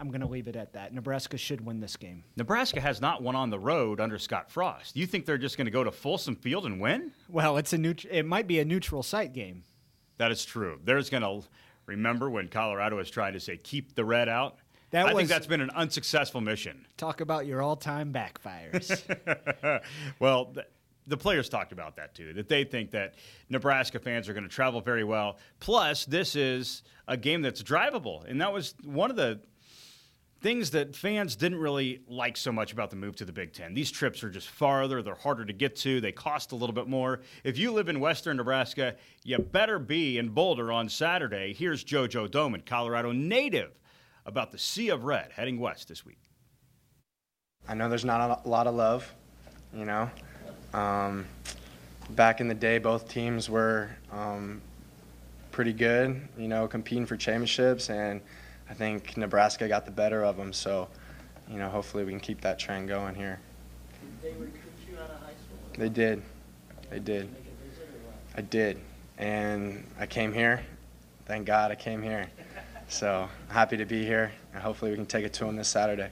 I'm 0.00 0.08
going 0.08 0.22
to 0.22 0.26
leave 0.26 0.48
it 0.48 0.56
at 0.56 0.72
that. 0.72 0.92
Nebraska 0.92 1.38
should 1.38 1.64
win 1.64 1.78
this 1.78 1.96
game. 1.96 2.24
Nebraska 2.36 2.80
has 2.80 3.00
not 3.00 3.22
won 3.22 3.36
on 3.36 3.48
the 3.48 3.60
road 3.60 4.00
under 4.00 4.18
Scott 4.18 4.50
Frost. 4.50 4.96
You 4.96 5.06
think 5.06 5.26
they're 5.26 5.38
just 5.38 5.56
going 5.56 5.66
to 5.66 5.70
go 5.70 5.84
to 5.84 5.92
Folsom 5.92 6.34
Field 6.34 6.66
and 6.66 6.80
win? 6.80 7.12
Well, 7.28 7.58
it's 7.58 7.72
a 7.72 7.78
neut- 7.78 8.06
it 8.10 8.26
might 8.26 8.48
be 8.48 8.58
a 8.58 8.64
neutral 8.64 9.04
site 9.04 9.32
game. 9.32 9.62
That 10.18 10.30
is 10.30 10.44
true. 10.44 10.78
There's 10.84 11.10
going 11.10 11.22
to 11.22 11.48
remember 11.86 12.30
when 12.30 12.48
Colorado 12.48 12.96
was 12.96 13.10
trying 13.10 13.32
to 13.32 13.40
say 13.40 13.56
keep 13.56 13.94
the 13.94 14.04
red 14.04 14.28
out. 14.28 14.58
That 14.90 15.06
I 15.06 15.14
was, 15.14 15.20
think 15.20 15.28
that's 15.30 15.46
been 15.46 15.62
an 15.62 15.70
unsuccessful 15.70 16.40
mission. 16.40 16.86
Talk 16.98 17.22
about 17.22 17.46
your 17.46 17.62
all-time 17.62 18.12
backfires. 18.12 19.02
well, 20.18 20.52
the, 20.52 20.66
the 21.06 21.16
players 21.16 21.48
talked 21.48 21.72
about 21.72 21.96
that 21.96 22.14
too. 22.14 22.34
That 22.34 22.48
they 22.48 22.64
think 22.64 22.90
that 22.90 23.14
Nebraska 23.48 23.98
fans 23.98 24.28
are 24.28 24.34
going 24.34 24.44
to 24.44 24.50
travel 24.50 24.82
very 24.82 25.04
well. 25.04 25.38
Plus, 25.60 26.04
this 26.04 26.36
is 26.36 26.82
a 27.08 27.16
game 27.16 27.40
that's 27.40 27.62
drivable, 27.62 28.28
and 28.28 28.40
that 28.42 28.52
was 28.52 28.74
one 28.84 29.10
of 29.10 29.16
the 29.16 29.40
things 30.42 30.72
that 30.72 30.94
fans 30.96 31.36
didn't 31.36 31.58
really 31.58 32.02
like 32.08 32.36
so 32.36 32.50
much 32.50 32.72
about 32.72 32.90
the 32.90 32.96
move 32.96 33.14
to 33.16 33.24
the 33.24 33.32
Big 33.32 33.52
Ten. 33.52 33.74
These 33.74 33.92
trips 33.92 34.24
are 34.24 34.30
just 34.30 34.48
farther, 34.48 35.00
they're 35.00 35.14
harder 35.14 35.44
to 35.44 35.52
get 35.52 35.76
to, 35.76 36.00
they 36.00 36.10
cost 36.10 36.50
a 36.50 36.56
little 36.56 36.74
bit 36.74 36.88
more. 36.88 37.20
If 37.44 37.56
you 37.56 37.70
live 37.70 37.88
in 37.88 38.00
western 38.00 38.36
Nebraska, 38.36 38.96
you 39.22 39.38
better 39.38 39.78
be 39.78 40.18
in 40.18 40.30
Boulder 40.30 40.72
on 40.72 40.88
Saturday. 40.88 41.54
Here's 41.54 41.84
JoJo 41.84 42.28
Domann, 42.28 42.66
Colorado 42.66 43.12
native, 43.12 43.70
about 44.26 44.50
the 44.50 44.58
Sea 44.58 44.88
of 44.88 45.04
Red 45.04 45.30
heading 45.32 45.60
west 45.60 45.88
this 45.88 46.04
week. 46.04 46.18
I 47.68 47.74
know 47.74 47.88
there's 47.88 48.04
not 48.04 48.42
a 48.44 48.48
lot 48.48 48.66
of 48.66 48.74
love, 48.74 49.10
you 49.72 49.84
know. 49.84 50.10
Um, 50.74 51.24
back 52.10 52.40
in 52.40 52.48
the 52.48 52.54
day, 52.54 52.78
both 52.78 53.08
teams 53.08 53.48
were 53.48 53.90
um, 54.10 54.60
pretty 55.52 55.72
good, 55.72 56.20
you 56.36 56.48
know, 56.48 56.66
competing 56.66 57.06
for 57.06 57.16
championships 57.16 57.90
and– 57.90 58.20
I 58.72 58.74
think 58.74 59.18
Nebraska 59.18 59.68
got 59.68 59.84
the 59.84 59.90
better 59.90 60.24
of 60.24 60.38
them. 60.38 60.50
So, 60.50 60.88
you 61.46 61.58
know, 61.58 61.68
hopefully 61.68 62.04
we 62.04 62.10
can 62.10 62.20
keep 62.20 62.40
that 62.40 62.58
trend 62.58 62.88
going 62.88 63.14
here. 63.14 63.38
Did 64.00 64.32
they 64.32 64.40
recruit 64.40 64.72
you 64.90 64.96
out 64.96 65.10
of 65.10 65.20
high 65.20 65.32
school? 65.32 65.58
They 65.76 65.90
did. 65.90 66.22
They 66.88 66.98
did. 66.98 67.28
I 68.34 68.40
did. 68.40 68.80
And 69.18 69.86
I 69.98 70.06
came 70.06 70.32
here. 70.32 70.62
Thank 71.26 71.46
God 71.46 71.70
I 71.70 71.74
came 71.74 72.02
here. 72.02 72.30
So 72.88 73.26
happy 73.48 73.78
to 73.78 73.86
be 73.86 74.04
here, 74.04 74.32
and 74.52 74.62
hopefully 74.62 74.90
we 74.90 74.98
can 74.98 75.06
take 75.06 75.24
it 75.24 75.32
to 75.34 75.46
them 75.46 75.56
this 75.56 75.68
Saturday. 75.68 76.10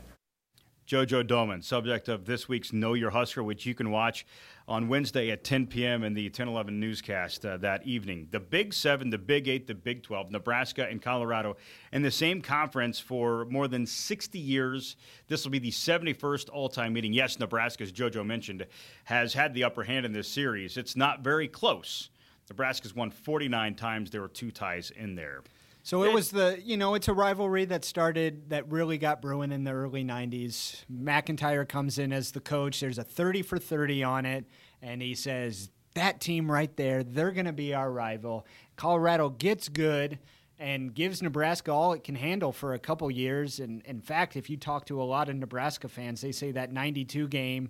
JoJo 0.89 1.25
Domann, 1.25 1.63
subject 1.63 2.09
of 2.09 2.25
this 2.25 2.49
week's 2.49 2.73
Know 2.73 2.95
Your 2.95 3.11
Husker, 3.11 3.43
which 3.43 3.67
you 3.67 3.75
can 3.75 3.91
watch 3.91 4.25
on 4.71 4.87
Wednesday 4.87 5.33
at 5.33 5.43
10 5.43 5.67
p.m. 5.67 6.05
in 6.05 6.15
the 6.15 6.27
1011 6.27 6.79
newscast 6.79 7.45
uh, 7.45 7.57
that 7.57 7.85
evening. 7.85 8.29
The 8.31 8.39
Big 8.39 8.73
Seven, 8.73 9.11
the 9.11 9.19
Big 9.19 9.49
Eight, 9.49 9.67
the 9.67 9.75
Big 9.75 10.05
12, 10.05 10.31
Nebraska 10.31 10.87
and 10.89 11.03
Colorado 11.03 11.57
in 11.93 12.03
the 12.03 12.11
same 12.11 12.41
conference 12.41 13.01
for 13.01 13.47
more 13.47 13.67
than 13.67 13.85
60 13.85 14.39
years. 14.39 14.95
This 15.27 15.43
will 15.43 15.51
be 15.51 15.59
the 15.59 15.73
71st 15.73 16.51
all 16.53 16.69
time 16.69 16.93
meeting. 16.93 17.13
Yes, 17.13 17.41
Nebraska, 17.41 17.83
as 17.83 17.91
JoJo 17.91 18.25
mentioned, 18.25 18.65
has 19.05 19.35
had 19.35 19.55
the 19.55 19.65
upper 19.65 19.83
hand 19.83 20.07
in 20.07 20.13
this 20.13 20.29
series. 20.29 20.77
It's 20.77 20.95
not 20.95 21.25
very 21.25 21.49
close. 21.49 22.11
Nebraska's 22.49 22.95
won 22.95 23.11
49 23.11 23.75
times. 23.75 24.09
There 24.09 24.21
were 24.21 24.29
two 24.29 24.53
ties 24.53 24.93
in 24.93 25.17
there. 25.17 25.43
So 25.91 26.05
it 26.05 26.13
was 26.13 26.31
the, 26.31 26.57
you 26.65 26.77
know, 26.77 26.95
it's 26.95 27.09
a 27.09 27.13
rivalry 27.13 27.65
that 27.65 27.85
started, 27.85 28.51
that 28.51 28.71
really 28.71 28.97
got 28.97 29.21
brewing 29.21 29.51
in 29.51 29.65
the 29.65 29.73
early 29.73 30.05
90s. 30.05 30.85
McIntyre 30.89 31.69
comes 31.69 31.99
in 31.99 32.13
as 32.13 32.31
the 32.31 32.39
coach. 32.39 32.79
There's 32.79 32.99
a 32.99 33.03
30 33.03 33.43
for 33.43 33.59
30 33.59 34.05
on 34.05 34.25
it. 34.25 34.45
And 34.83 35.03
he 35.03 35.17
says, 35.17 35.69
that 35.95 36.21
team 36.21 36.49
right 36.49 36.77
there, 36.77 37.03
they're 37.03 37.33
going 37.33 37.47
to 37.47 37.53
be 37.53 37.75
our 37.75 37.91
rival. 37.91 38.47
Colorado 38.77 39.31
gets 39.31 39.69
good 39.69 40.21
and 40.61 40.95
gives 40.95 41.23
Nebraska 41.23 41.73
all 41.73 41.93
it 41.93 42.05
can 42.05 42.15
handle 42.15 42.53
for 42.53 42.75
a 42.75 42.79
couple 42.79 43.11
years. 43.11 43.59
And 43.59 43.83
in 43.85 44.01
fact, 44.01 44.37
if 44.37 44.49
you 44.49 44.57
talk 44.57 44.87
to 44.87 45.03
a 45.03 45.03
lot 45.03 45.29
of 45.29 45.35
Nebraska 45.35 45.89
fans, 45.89 46.21
they 46.21 46.31
say 46.31 46.53
that 46.53 46.73
92 46.73 47.27
game 47.27 47.69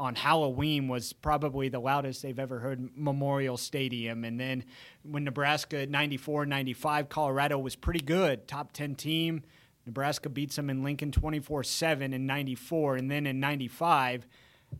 on 0.00 0.14
Halloween 0.14 0.88
was 0.88 1.12
probably 1.12 1.68
the 1.68 1.78
loudest 1.78 2.22
they've 2.22 2.38
ever 2.38 2.58
heard 2.58 2.88
Memorial 2.96 3.58
Stadium. 3.58 4.24
And 4.24 4.40
then 4.40 4.64
when 5.02 5.24
Nebraska 5.24 5.86
94 5.86 6.46
95, 6.46 7.10
Colorado 7.10 7.58
was 7.58 7.76
pretty 7.76 8.00
good, 8.00 8.48
top 8.48 8.72
10 8.72 8.94
team. 8.94 9.42
Nebraska 9.84 10.30
beats 10.30 10.56
them 10.56 10.70
in 10.70 10.82
Lincoln 10.82 11.12
24 11.12 11.64
7 11.64 12.14
in 12.14 12.26
94. 12.26 12.96
And 12.96 13.10
then 13.10 13.26
in 13.26 13.40
95, 13.40 14.26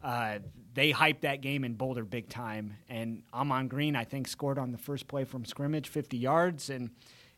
uh, 0.02 0.38
they 0.72 0.90
hyped 0.90 1.20
that 1.20 1.42
game 1.42 1.64
in 1.64 1.74
Boulder 1.74 2.04
big 2.04 2.30
time. 2.30 2.78
And 2.88 3.22
Ahman 3.32 3.68
Green, 3.68 3.96
I 3.96 4.04
think, 4.04 4.26
scored 4.26 4.58
on 4.58 4.72
the 4.72 4.78
first 4.78 5.06
play 5.06 5.24
from 5.24 5.44
scrimmage, 5.44 5.88
50 5.88 6.16
yards. 6.16 6.70
And 6.70 6.90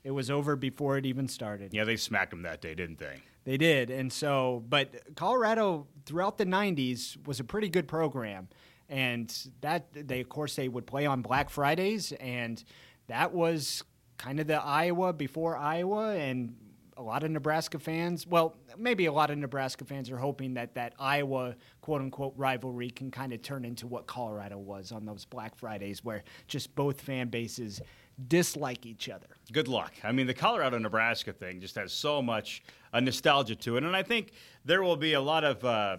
it 0.05 0.13
was 0.13 0.31
over 0.31 0.55
before 0.55 0.99
it 0.99 1.07
even 1.07 1.27
started. 1.27 1.75
Yeah, 1.75 1.83
they 1.83 1.97
smacked 1.97 2.31
them 2.31 2.43
that 2.43 2.61
day, 2.61 2.77
didn't 2.77 2.99
they? 2.99 3.23
They 3.45 3.57
did. 3.57 3.91
And 3.91 4.13
so, 4.13 4.65
but 4.69 5.15
Colorado 5.17 5.87
throughout 6.07 6.39
the 6.39 6.47
90s 6.47 7.25
was 7.27 7.41
a 7.41 7.45
pretty 7.45 7.69
good 7.69 7.89
program. 7.89 8.49
And 8.89 9.35
that, 9.63 9.87
they, 9.93 10.21
of 10.21 10.29
course, 10.29 10.57
they 10.57 10.69
would 10.69 10.87
play 10.87 11.07
on 11.07 11.23
Black 11.23 11.51
Fridays. 11.51 12.13
And 12.13 12.63
that 13.09 13.33
was 13.33 13.83
kind 14.19 14.39
of 14.39 14.47
the 14.47 14.63
Iowa 14.63 15.13
before 15.13 15.57
Iowa. 15.57 16.15
And 16.15 16.55
a 16.97 17.03
lot 17.03 17.25
of 17.25 17.31
Nebraska 17.31 17.79
fans, 17.79 18.27
well, 18.27 18.57
maybe 18.79 19.07
a 19.07 19.13
lot 19.13 19.31
of 19.31 19.39
Nebraska 19.39 19.85
fans 19.85 20.11
are 20.11 20.19
hoping 20.19 20.55
that 20.55 20.75
that 20.75 20.95
Iowa 20.99 21.57
quote 21.81 22.01
unquote 22.01 22.35
rivalry 22.37 22.91
can 22.91 23.11
kind 23.11 23.33
of 23.33 23.43
turn 23.43 23.65
into 23.65 23.87
what 23.87 24.07
Colorado 24.07 24.59
was 24.59 24.93
on 24.93 25.07
those 25.07 25.25
Black 25.25 25.57
Fridays, 25.57 26.05
where 26.05 26.23
just 26.47 26.75
both 26.75 27.01
fan 27.01 27.29
bases 27.29 27.81
dislike 28.29 28.87
each 28.87 29.09
other. 29.09 29.27
Good 29.53 29.69
luck. 29.69 29.93
I 30.03 30.13
mean, 30.13 30.27
the 30.27 30.35
Colorado 30.35 30.79
Nebraska 30.79 31.33
thing 31.33 31.61
just 31.61 31.75
has 31.77 31.93
so 31.93 32.23
much 32.23 32.63
uh, 32.93 33.01
nostalgia 33.01 33.57
to 33.57 33.77
it. 33.77 33.85
And 33.85 33.97
I 33.97 34.03
think 34.03 34.33
there 34.65 34.83
will 34.83 34.97
be 34.97 35.15
a 35.15 35.21
lot 35.21 35.45
of. 35.45 35.65
Uh, 35.65 35.97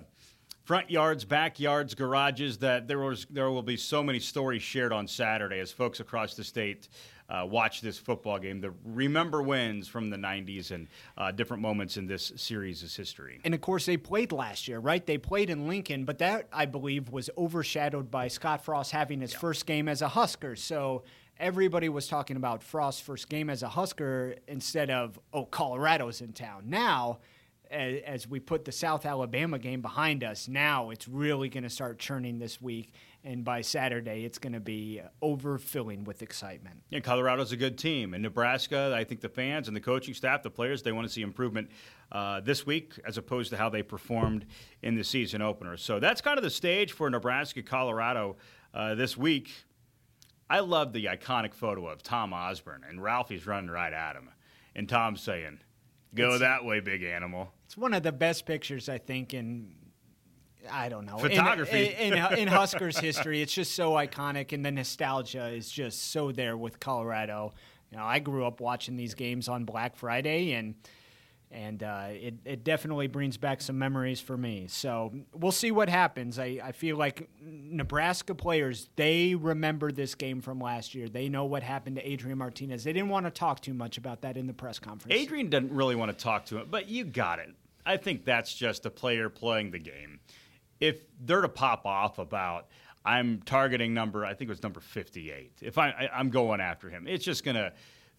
front 0.63 0.89
yards, 0.89 1.25
backyards, 1.25 1.93
garages. 1.93 2.57
That 2.59 2.87
there 2.87 2.99
was 2.99 3.27
there 3.29 3.49
will 3.49 3.61
be 3.61 3.75
so 3.75 4.01
many 4.01 4.19
stories 4.19 4.61
shared 4.61 4.93
on 4.93 5.07
Saturday 5.07 5.59
as 5.59 5.73
folks 5.73 5.99
across 5.99 6.35
the 6.35 6.43
state 6.45 6.87
uh, 7.29 7.45
watch 7.45 7.81
this 7.81 7.97
football 7.97 8.39
game. 8.39 8.61
The 8.61 8.73
remember 8.83 9.41
wins 9.41 9.87
from 9.87 10.09
the 10.09 10.17
'90s 10.17 10.71
and 10.71 10.87
uh, 11.17 11.31
different 11.31 11.61
moments 11.61 11.97
in 11.97 12.07
this 12.07 12.31
series' 12.35 12.95
history. 12.95 13.39
And 13.43 13.53
of 13.53 13.61
course, 13.61 13.85
they 13.85 13.97
played 13.97 14.31
last 14.31 14.67
year, 14.67 14.79
right? 14.79 15.05
They 15.05 15.17
played 15.17 15.49
in 15.49 15.67
Lincoln, 15.67 16.05
but 16.05 16.19
that 16.19 16.47
I 16.51 16.65
believe 16.65 17.09
was 17.09 17.29
overshadowed 17.37 18.11
by 18.11 18.27
Scott 18.27 18.63
Frost 18.63 18.91
having 18.91 19.21
his 19.21 19.33
first 19.33 19.65
game 19.65 19.87
as 19.87 20.01
a 20.01 20.09
Husker. 20.09 20.55
So 20.55 21.03
everybody 21.39 21.89
was 21.89 22.07
talking 22.07 22.37
about 22.37 22.63
Frost's 22.63 23.01
first 23.01 23.29
game 23.29 23.49
as 23.49 23.63
a 23.63 23.69
Husker 23.69 24.35
instead 24.47 24.89
of, 24.89 25.19
oh, 25.33 25.45
Colorado's 25.45 26.21
in 26.21 26.33
town. 26.33 26.63
Now, 26.67 27.19
as 27.71 28.27
we 28.27 28.39
put 28.39 28.65
the 28.65 28.71
South 28.71 29.05
Alabama 29.05 29.57
game 29.57 29.81
behind 29.81 30.23
us, 30.23 30.47
now 30.47 30.91
it's 30.91 31.07
really 31.07 31.49
going 31.49 31.63
to 31.63 31.69
start 31.69 31.97
churning 31.97 32.37
this 32.37 32.61
week. 32.61 32.93
and 33.23 33.43
by 33.43 33.61
Saturday, 33.61 34.25
it's 34.25 34.37
going 34.37 34.53
to 34.53 34.59
be 34.59 35.01
overfilling 35.21 36.03
with 36.05 36.21
excitement. 36.21 36.81
Yeah, 36.89 36.99
Colorado's 36.99 37.51
a 37.53 37.57
good 37.57 37.77
team. 37.77 38.13
In 38.13 38.21
Nebraska, 38.21 38.93
I 38.95 39.05
think 39.05 39.21
the 39.21 39.29
fans 39.29 39.67
and 39.67 39.75
the 39.75 39.81
coaching 39.81 40.13
staff, 40.13 40.43
the 40.43 40.49
players, 40.49 40.83
they 40.83 40.91
want 40.91 41.07
to 41.07 41.13
see 41.13 41.21
improvement 41.21 41.69
uh, 42.11 42.41
this 42.41 42.65
week 42.65 42.99
as 43.05 43.17
opposed 43.17 43.49
to 43.51 43.57
how 43.57 43.69
they 43.69 43.81
performed 43.81 44.45
in 44.81 44.95
the 44.95 45.03
season 45.03 45.41
opener. 45.41 45.77
So 45.77 45.99
that's 45.99 46.21
kind 46.21 46.37
of 46.37 46.43
the 46.43 46.49
stage 46.49 46.91
for 46.91 47.09
Nebraska 47.09 47.63
Colorado 47.63 48.35
uh, 48.73 48.95
this 48.95 49.17
week. 49.17 49.51
I 50.53 50.59
love 50.59 50.93
the 50.93 51.05
iconic 51.05 51.53
photo 51.55 51.87
of 51.87 52.03
Tom 52.03 52.31
Osborne 52.33 52.83
and 52.87 53.01
Ralphie's 53.01 53.47
running 53.47 53.71
right 53.71 53.91
at 53.93 54.15
him, 54.15 54.29
and 54.75 54.87
Tom's 54.87 55.21
saying, 55.21 55.59
"Go 56.13 56.25
It's- 56.35 56.41
that 56.41 56.63
way, 56.63 56.79
big 56.79 57.01
animal." 57.03 57.51
It's 57.65 57.75
one 57.75 57.93
of 57.93 58.03
the 58.03 58.11
best 58.11 58.45
pictures, 58.45 58.87
I 58.87 58.99
think, 58.99 59.33
in 59.33 59.73
I 60.71 60.89
don't 60.89 61.05
know 61.05 61.17
in- 61.17 61.29
Photography. 61.31 61.87
in, 61.97 62.13
in, 62.13 62.37
in 62.37 62.47
Huskers 62.47 62.97
history. 63.09 63.41
It's 63.41 63.53
just 63.53 63.73
so 63.75 63.93
iconic, 63.93 64.51
and 64.53 64.63
the 64.63 64.71
nostalgia 64.71 65.47
is 65.47 65.71
just 65.71 66.11
so 66.11 66.31
there 66.31 66.55
with 66.55 66.79
Colorado. 66.79 67.53
You 67.91 67.97
know, 67.97 68.05
I 68.05 68.19
grew 68.19 68.45
up 68.45 68.61
watching 68.61 68.95
these 68.95 69.13
games 69.15 69.47
on 69.47 69.65
Black 69.65 69.95
Friday, 69.95 70.53
and 70.53 70.75
and 71.53 71.83
uh, 71.83 72.07
it 72.09 72.35
it 72.45 72.63
definitely 72.63 73.07
brings 73.07 73.37
back 73.37 73.61
some 73.61 73.77
memories 73.77 74.19
for 74.19 74.35
me. 74.35 74.65
So 74.67 75.13
we'll 75.33 75.51
see 75.51 75.71
what 75.71 75.89
happens. 75.89 76.39
I, 76.39 76.59
I 76.63 76.71
feel 76.71 76.97
like 76.97 77.29
Nebraska 77.41 78.35
players 78.35 78.89
they 78.95 79.35
remember 79.35 79.91
this 79.91 80.15
game 80.15 80.41
from 80.41 80.59
last 80.59 80.95
year. 80.95 81.07
They 81.07 81.29
know 81.29 81.45
what 81.45 81.63
happened 81.63 81.95
to 81.97 82.07
Adrian 82.07 82.37
Martinez. 82.37 82.83
They 82.83 82.93
didn't 82.93 83.09
want 83.09 83.25
to 83.25 83.31
talk 83.31 83.61
too 83.61 83.73
much 83.73 83.97
about 83.97 84.21
that 84.21 84.37
in 84.37 84.47
the 84.47 84.53
press 84.53 84.79
conference. 84.79 85.13
Adrian 85.17 85.49
didn't 85.49 85.73
really 85.73 85.95
want 85.95 86.17
to 86.17 86.23
talk 86.23 86.45
to 86.47 86.59
him, 86.59 86.67
but 86.69 86.89
you 86.89 87.05
got 87.05 87.39
it. 87.39 87.49
I 87.85 87.97
think 87.97 88.25
that's 88.25 88.53
just 88.53 88.85
a 88.85 88.89
player 88.89 89.29
playing 89.29 89.71
the 89.71 89.79
game. 89.79 90.19
If 90.79 91.05
they're 91.19 91.41
to 91.41 91.49
pop 91.49 91.85
off 91.85 92.17
about, 92.17 92.67
I'm 93.05 93.41
targeting 93.45 93.93
number, 93.93 94.25
I 94.25 94.33
think 94.33 94.49
it 94.49 94.51
was 94.51 94.63
number 94.63 94.79
58. 94.79 95.51
If 95.61 95.77
I, 95.77 95.89
I 95.89 96.09
I'm 96.13 96.29
going 96.29 96.61
after 96.61 96.89
him, 96.89 97.07
it's 97.07 97.25
just 97.25 97.43
going 97.43 97.55
to 97.55 97.73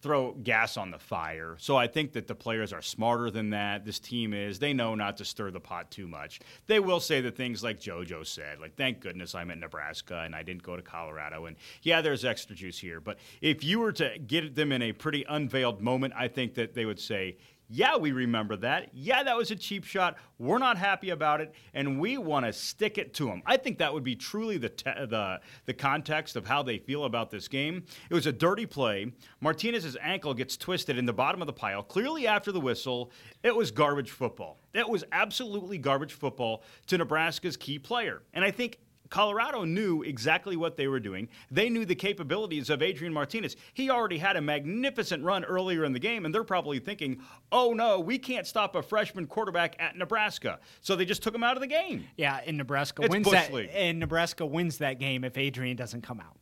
throw 0.05 0.33
gas 0.33 0.77
on 0.77 0.91
the 0.91 0.99
fire. 0.99 1.55
So 1.57 1.75
I 1.75 1.87
think 1.87 2.13
that 2.13 2.27
the 2.27 2.35
players 2.35 2.71
are 2.71 2.81
smarter 2.83 3.31
than 3.31 3.49
that. 3.49 3.85
This 3.85 3.97
team 3.97 4.35
is. 4.35 4.59
They 4.59 4.71
know 4.71 4.93
not 4.93 5.17
to 5.17 5.25
stir 5.25 5.49
the 5.49 5.59
pot 5.59 5.89
too 5.89 6.07
much. 6.07 6.41
They 6.67 6.79
will 6.79 6.99
say 6.99 7.21
the 7.21 7.31
things 7.31 7.63
like 7.63 7.79
JoJo 7.79 8.23
said, 8.27 8.59
like, 8.59 8.75
thank 8.75 8.99
goodness 8.99 9.33
I'm 9.33 9.49
in 9.49 9.59
Nebraska 9.59 10.21
and 10.23 10.35
I 10.35 10.43
didn't 10.43 10.61
go 10.61 10.75
to 10.75 10.83
Colorado. 10.83 11.47
And 11.47 11.55
yeah, 11.81 12.01
there's 12.01 12.23
extra 12.23 12.55
juice 12.55 12.77
here. 12.77 13.01
But 13.01 13.17
if 13.41 13.63
you 13.63 13.79
were 13.79 13.93
to 13.93 14.19
get 14.19 14.53
them 14.53 14.71
in 14.71 14.83
a 14.83 14.91
pretty 14.91 15.25
unveiled 15.27 15.81
moment, 15.81 16.13
I 16.15 16.27
think 16.27 16.53
that 16.53 16.75
they 16.75 16.85
would 16.85 16.99
say, 16.99 17.37
yeah, 17.67 17.97
we 17.97 18.11
remember 18.11 18.55
that. 18.57 18.89
Yeah, 18.93 19.23
that 19.23 19.35
was 19.35 19.49
a 19.49 19.55
cheap 19.55 19.85
shot. 19.85 20.17
We're 20.37 20.59
not 20.59 20.77
happy 20.77 21.09
about 21.09 21.41
it, 21.41 21.53
and 21.73 21.99
we 21.99 22.17
want 22.17 22.45
to 22.45 22.53
stick 22.53 22.97
it 22.97 23.13
to 23.15 23.25
them. 23.25 23.41
I 23.45 23.57
think 23.57 23.79
that 23.79 23.93
would 23.93 24.03
be 24.03 24.15
truly 24.15 24.57
the 24.57 24.69
te- 24.69 25.05
the 25.05 25.39
the 25.65 25.73
context 25.73 26.35
of 26.35 26.45
how 26.45 26.61
they 26.61 26.77
feel 26.77 27.05
about 27.05 27.31
this 27.31 27.47
game. 27.47 27.83
It 28.09 28.13
was 28.13 28.27
a 28.27 28.31
dirty 28.31 28.65
play. 28.65 29.11
Martinez's 29.41 29.97
ankle 30.01 30.33
gets 30.33 30.57
twisted 30.57 30.97
in 30.97 31.05
the 31.05 31.13
bottom 31.13 31.41
of 31.41 31.47
the 31.47 31.53
pile. 31.53 31.81
Clearly, 31.81 32.27
after 32.27 32.51
the 32.51 32.59
whistle, 32.59 33.11
it 33.43 33.55
was 33.55 33.71
garbage 33.71 34.11
football. 34.11 34.59
That 34.73 34.89
was 34.89 35.03
absolutely 35.11 35.77
garbage 35.77 36.13
football 36.13 36.63
to 36.87 36.97
Nebraska's 36.97 37.57
key 37.57 37.79
player, 37.79 38.21
and 38.33 38.45
I 38.45 38.51
think 38.51 38.79
Colorado 39.09 39.63
knew 39.63 40.01
exactly 40.03 40.55
what 40.55 40.77
they 40.77 40.87
were 40.87 40.99
doing. 40.99 41.29
They 41.51 41.69
knew 41.69 41.85
the 41.85 41.95
capabilities 41.95 42.69
of 42.69 42.81
Adrian 42.81 43.13
Martinez. 43.13 43.55
He 43.73 43.89
already 43.89 44.17
had 44.17 44.35
a 44.35 44.41
magnificent 44.41 45.23
run 45.23 45.43
earlier 45.43 45.83
in 45.85 45.93
the 45.93 45.99
game, 45.99 46.25
and 46.25 46.33
they're 46.33 46.43
probably 46.43 46.79
thinking, 46.79 47.21
oh 47.51 47.73
no, 47.73 47.99
we 47.99 48.17
can't 48.17 48.47
stop 48.47 48.75
a 48.75 48.81
freshman 48.81 49.27
quarterback 49.27 49.75
at 49.79 49.97
Nebraska. 49.97 50.59
So 50.81 50.95
they 50.95 51.05
just 51.05 51.23
took 51.23 51.35
him 51.35 51.43
out 51.43 51.55
of 51.55 51.61
the 51.61 51.67
game. 51.67 52.05
Yeah, 52.17 52.39
and 52.45 52.57
Nebraska 52.57 53.03
It's 53.03 53.11
wins 53.11 53.29
that. 53.31 53.53
League. 53.53 53.69
And 53.73 53.99
Nebraska 53.99 54.45
wins 54.45 54.79
that 54.79 54.99
game 54.99 55.23
if 55.23 55.37
Adrian 55.37 55.75
doesn't 55.75 56.01
come 56.01 56.19
out. 56.19 56.37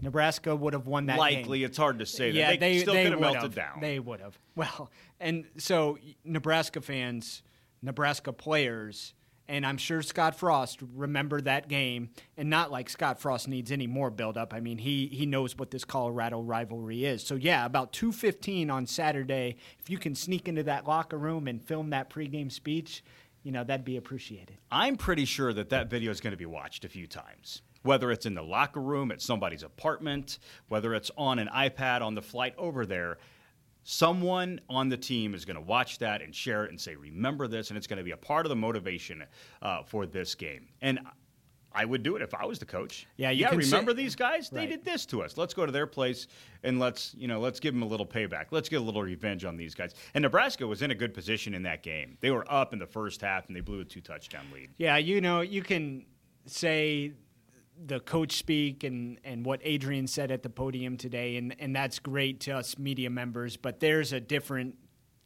Nebraska 0.00 0.54
would 0.54 0.72
have 0.72 0.88
won 0.88 1.06
that 1.06 1.12
game. 1.12 1.20
Likely, 1.20 1.60
game. 1.60 1.66
it's 1.66 1.78
hard 1.78 2.00
to 2.00 2.06
say 2.06 2.32
that. 2.32 2.36
Yeah, 2.36 2.50
they, 2.50 2.56
they, 2.56 2.78
still 2.80 2.94
they 2.94 3.04
could 3.04 3.12
have 3.12 3.20
melted 3.20 3.54
down. 3.54 3.80
They 3.80 4.00
would 4.00 4.20
have. 4.20 4.36
Well, 4.56 4.90
and 5.20 5.44
so 5.58 5.96
Nebraska 6.24 6.80
fans, 6.80 7.44
Nebraska 7.82 8.32
players, 8.32 9.14
and 9.52 9.66
I'm 9.66 9.76
sure 9.76 10.00
Scott 10.00 10.34
Frost 10.34 10.80
remembered 10.94 11.44
that 11.44 11.68
game, 11.68 12.08
and 12.38 12.48
not 12.48 12.72
like 12.72 12.88
Scott 12.88 13.20
Frost 13.20 13.48
needs 13.48 13.70
any 13.70 13.86
more 13.86 14.10
buildup. 14.10 14.54
I 14.54 14.60
mean, 14.60 14.78
he 14.78 15.08
he 15.08 15.26
knows 15.26 15.58
what 15.58 15.70
this 15.70 15.84
Colorado 15.84 16.40
rivalry 16.40 17.04
is. 17.04 17.22
So 17.22 17.34
yeah, 17.34 17.66
about 17.66 17.92
2:15 17.92 18.70
on 18.70 18.86
Saturday, 18.86 19.56
if 19.78 19.90
you 19.90 19.98
can 19.98 20.14
sneak 20.14 20.48
into 20.48 20.62
that 20.62 20.88
locker 20.88 21.18
room 21.18 21.46
and 21.46 21.62
film 21.62 21.90
that 21.90 22.08
pregame 22.08 22.50
speech, 22.50 23.04
you 23.42 23.52
know 23.52 23.62
that'd 23.62 23.84
be 23.84 23.98
appreciated. 23.98 24.56
I'm 24.70 24.96
pretty 24.96 25.26
sure 25.26 25.52
that 25.52 25.68
that 25.68 25.90
video 25.90 26.10
is 26.10 26.20
going 26.20 26.32
to 26.32 26.38
be 26.38 26.46
watched 26.46 26.86
a 26.86 26.88
few 26.88 27.06
times. 27.06 27.60
Whether 27.82 28.10
it's 28.10 28.24
in 28.24 28.34
the 28.34 28.42
locker 28.42 28.80
room, 28.80 29.12
at 29.12 29.20
somebody's 29.20 29.64
apartment, 29.64 30.38
whether 30.68 30.94
it's 30.94 31.10
on 31.18 31.38
an 31.38 31.48
iPad 31.48 32.00
on 32.00 32.14
the 32.14 32.22
flight 32.22 32.54
over 32.56 32.86
there, 32.86 33.18
someone 33.84 34.60
on 34.68 34.88
the 34.88 34.96
team 34.96 35.34
is 35.34 35.44
going 35.44 35.56
to 35.56 35.62
watch 35.62 35.98
that 35.98 36.22
and 36.22 36.34
share 36.34 36.64
it 36.64 36.70
and 36.70 36.80
say, 36.80 36.94
remember 36.94 37.48
this, 37.48 37.70
and 37.70 37.76
it's 37.76 37.86
going 37.86 37.98
to 37.98 38.04
be 38.04 38.12
a 38.12 38.16
part 38.16 38.46
of 38.46 38.50
the 38.50 38.56
motivation 38.56 39.24
uh, 39.62 39.82
for 39.82 40.06
this 40.06 40.34
game. 40.34 40.68
And 40.80 41.00
I 41.74 41.86
would 41.86 42.02
do 42.02 42.16
it 42.16 42.22
if 42.22 42.34
I 42.34 42.44
was 42.44 42.58
the 42.58 42.66
coach. 42.66 43.06
Yeah, 43.16 43.30
you 43.30 43.40
yeah. 43.42 43.50
Remember 43.54 43.92
say- 43.92 43.96
these 43.96 44.14
guys? 44.14 44.50
They 44.50 44.60
Right. 44.60 44.68
did 44.68 44.84
this 44.84 45.06
to 45.06 45.22
us. 45.22 45.38
Let's 45.38 45.54
go 45.54 45.64
to 45.64 45.72
their 45.72 45.86
place 45.86 46.26
and 46.64 46.78
let's 46.78 47.14
you 47.16 47.26
know 47.28 47.40
let's 47.40 47.60
give 47.60 47.72
them 47.72 47.82
a 47.82 47.86
little 47.86 48.04
payback. 48.06 48.46
Let's 48.50 48.68
get 48.68 48.76
a 48.82 48.84
little 48.84 49.02
revenge 49.02 49.46
on 49.46 49.56
these 49.56 49.74
guys. 49.74 49.94
And 50.12 50.20
Nebraska 50.22 50.66
was 50.66 50.82
in 50.82 50.90
a 50.90 50.94
good 50.94 51.14
position 51.14 51.54
in 51.54 51.62
that 51.62 51.82
game. 51.82 52.18
They 52.20 52.30
were 52.30 52.44
up 52.52 52.74
in 52.74 52.78
the 52.78 52.86
first 52.86 53.22
half 53.22 53.46
and 53.46 53.56
they 53.56 53.60
blew 53.62 53.80
a 53.80 53.84
two 53.86 54.02
touchdown 54.02 54.44
lead. 54.52 54.68
Yeah, 54.76 54.98
you 54.98 55.22
know, 55.22 55.40
you 55.40 55.62
can 55.62 56.04
say 56.44 57.12
the 57.86 58.00
coach 58.00 58.36
speak 58.36 58.84
and, 58.84 59.18
and 59.24 59.44
what 59.44 59.60
Adrian 59.62 60.06
said 60.06 60.30
at 60.30 60.42
the 60.42 60.50
podium 60.50 60.96
today, 60.96 61.36
and, 61.36 61.54
and 61.58 61.74
that's 61.74 61.98
great 61.98 62.40
to 62.40 62.52
us 62.52 62.78
media 62.78 63.10
members, 63.10 63.56
but 63.56 63.80
there's 63.80 64.12
a 64.12 64.20
different 64.20 64.76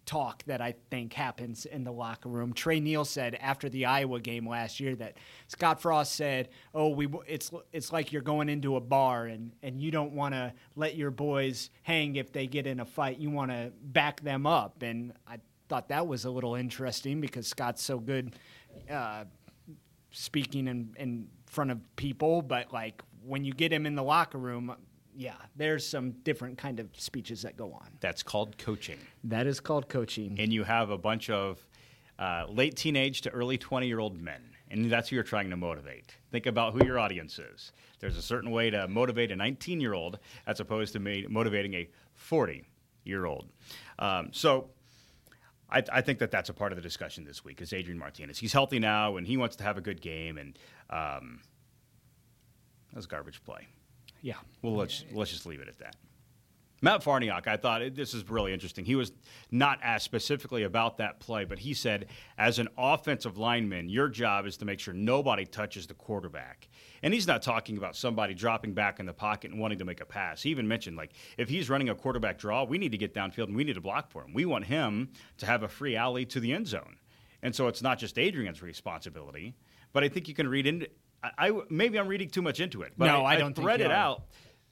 talk 0.07 0.45
that 0.45 0.61
I 0.61 0.75
think 0.89 1.13
happens 1.13 1.67
in 1.67 1.85
the 1.85 1.93
locker 1.93 2.29
room. 2.29 2.53
Tre 2.53 2.81
Neal 2.81 3.05
said 3.05 3.35
after 3.35 3.69
the 3.69 3.87
Iowa 3.87 4.21
game 4.21 4.49
last 4.49 4.79
year 4.79 4.95
that 4.97 5.17
Scott 5.49 5.83
Frost 5.83 6.15
said, 6.15 6.49
"Oh, 6.73 6.91
we 6.91 7.09
it's 7.27 7.51
it's 7.73 7.93
like 7.93 8.13
you're 8.13 8.23
going 8.23 8.49
into 8.49 8.77
a 8.77 8.81
bar 8.81 9.27
and 9.27 9.53
and 9.63 9.81
you 9.81 9.91
don't 9.91 10.13
want 10.13 10.35
to 10.35 10.55
let 10.77 10.95
your 10.95 11.11
boys 11.11 11.71
hang 11.83 12.17
if 12.17 12.33
they 12.33 12.47
get 12.47 12.67
in 12.67 12.81
a 12.81 12.85
fight. 12.85 13.19
You 13.19 13.31
want 13.31 13.51
to 13.51 13.73
back 13.83 14.21
them 14.21 14.47
up." 14.47 14.83
And 14.83 15.13
I 15.27 15.39
thought 15.69 15.89
that 15.89 16.07
was 16.07 16.25
a 16.25 16.31
little 16.31 16.55
interesting 16.55 17.21
because 17.21 17.49
Scott's 17.49 17.83
so 17.83 17.99
good 17.99 18.37
uh, 18.89 19.25
speaking 20.13 20.69
and 20.69 20.97
in 20.97 21.29
front 21.57 21.71
of 21.71 21.97
people, 21.97 22.43
but 22.43 22.71
like 22.71 23.03
when 23.25 23.43
you 23.43 23.53
get 23.55 23.73
him 23.73 23.87
in 23.87 23.95
the 23.95 24.03
locker 24.03 24.37
room, 24.37 24.77
yeah, 25.17 25.37
there's 25.57 25.89
some 25.89 26.11
different 26.23 26.59
kind 26.59 26.79
of 26.79 26.89
speeches 26.93 27.41
that 27.43 27.57
go 27.57 27.73
on. 27.73 27.89
That's 28.01 28.23
called 28.23 28.59
coaching. 28.59 28.99
That 29.25 29.47
is 29.47 29.59
called 29.59 29.89
coaching. 29.89 30.37
And 30.39 30.53
you 30.53 30.65
have 30.65 30.91
a 30.91 30.99
bunch 30.99 31.31
of 31.31 31.67
uh, 32.19 32.45
late 32.49 32.77
teenage 32.77 33.23
to 33.23 33.31
early 33.31 33.57
20 33.57 33.87
year 33.87 33.99
old 33.99 34.21
men. 34.21 34.43
And 34.71 34.91
that's 34.91 35.09
who 35.09 35.17
you're 35.17 35.23
trying 35.23 35.49
to 35.49 35.57
motivate. 35.57 36.15
Think 36.31 36.45
about 36.45 36.75
who 36.75 36.85
your 36.85 36.99
audience 36.99 37.39
is. 37.39 37.73
There's 38.01 38.19
a 38.19 38.23
certain 38.23 38.51
way 38.51 38.69
to 38.69 38.87
motivate 38.87 39.31
a 39.31 39.37
19 39.37 39.81
year 39.81 39.95
old 39.95 40.19
as 40.47 40.61
opposed 40.61 40.93
to 40.93 41.27
motivating 41.31 41.73
a 41.73 41.89
40 42.15 42.65
year 43.05 43.25
old. 43.25 43.47
Um, 43.99 44.29
so 44.33 44.69
I, 45.71 45.83
I 45.93 46.01
think 46.01 46.19
that 46.21 46.31
that's 46.31 46.49
a 46.49 46.55
part 46.55 46.73
of 46.73 46.77
the 46.77 46.83
discussion 46.83 47.25
this 47.25 47.45
week 47.45 47.61
is 47.61 47.73
Adrian 47.73 47.99
Martinez. 47.99 48.39
He's 48.39 48.53
healthy 48.53 48.79
now 48.79 49.17
and 49.17 49.27
he 49.27 49.37
wants 49.37 49.57
to 49.57 49.65
have 49.65 49.77
a 49.77 49.81
good 49.81 50.01
game. 50.01 50.39
And 50.39 50.59
um, 50.91 51.41
that's 52.93 53.07
garbage 53.07 53.43
play. 53.45 53.67
Yeah. 54.23 54.37
Well, 54.63 54.75
let's 54.75 55.05
let's 55.13 55.31
just 55.31 55.47
leave 55.47 55.61
it 55.61 55.69
at 55.69 55.79
that. 55.79 55.97
Matt 56.83 57.03
Farniok, 57.03 57.47
I 57.47 57.57
thought 57.57 57.83
this 57.95 58.13
is 58.13 58.29
really 58.29 58.53
interesting. 58.53 58.85
He 58.85 58.97
was 58.97 59.13
not 59.51 59.79
asked 59.83 60.05
specifically 60.05 60.63
about 60.65 60.99
that 60.99 61.21
play, 61.21 61.45
but 61.45 61.59
he 61.59 61.73
said, 61.73 62.07
as 62.37 62.59
an 62.59 62.69
offensive 62.77 63.39
lineman, 63.39 63.89
your 63.89 64.09
job 64.09 64.47
is 64.47 64.59
to 64.59 64.67
make 64.67 64.79
sure 64.79 64.93
nobody 64.93 65.47
touches 65.47 65.87
the 65.87 65.95
quarterback. 65.95 66.69
And 67.03 67.13
he's 67.13 67.27
not 67.27 67.43
talking 67.43 67.77
about 67.77 67.97
somebody 67.97 68.35
dropping 68.35 68.75
back 68.75 69.01
in 69.01 69.07
the 69.07 69.13
pocket 69.13 69.51
and 69.51 69.61
wanting 69.61 69.79
to 69.79 69.85
make 69.85 70.01
a 70.01 70.07
pass. 70.07 70.43
He 70.43 70.51
even 70.51 70.67
mentioned, 70.67 70.97
like, 70.97 71.13
if 71.37 71.49
he's 71.49 71.69
running 71.69 71.89
a 71.89 71.95
quarterback 71.95 72.39
draw, 72.39 72.65
we 72.65 72.79
need 72.79 72.93
to 72.93 72.99
get 72.99 73.15
downfield 73.15 73.49
and 73.49 73.57
we 73.57 73.65
need 73.65 73.75
to 73.75 73.81
block 73.81 74.11
for 74.11 74.23
him. 74.23 74.33
We 74.33 74.45
want 74.45 74.65
him 74.65 75.11
to 75.39 75.47
have 75.47 75.63
a 75.63 75.69
free 75.69 75.97
alley 75.97 76.25
to 76.27 76.41
the 76.41 76.53
end 76.53 76.67
zone. 76.67 76.97
And 77.43 77.55
so 77.55 77.69
it's 77.69 77.83
not 77.83 77.99
just 77.99 78.19
Adrian's 78.19 78.63
responsibility, 78.63 79.55
but 79.93 80.03
I 80.03 80.09
think 80.09 80.29
you 80.29 80.35
can 80.35 80.49
read 80.49 80.67
into. 80.67 80.89
I, 81.23 81.49
I 81.49 81.61
maybe 81.71 81.99
I'm 81.99 82.09
reading 82.09 82.29
too 82.29 82.43
much 82.43 82.61
into 82.61 82.83
it. 82.83 82.93
But 82.97 83.07
No, 83.07 83.25
I 83.25 83.37
don't 83.37 83.55
think 83.55 83.65
thread 83.65 83.81
it 83.81 83.91
out 83.91 84.25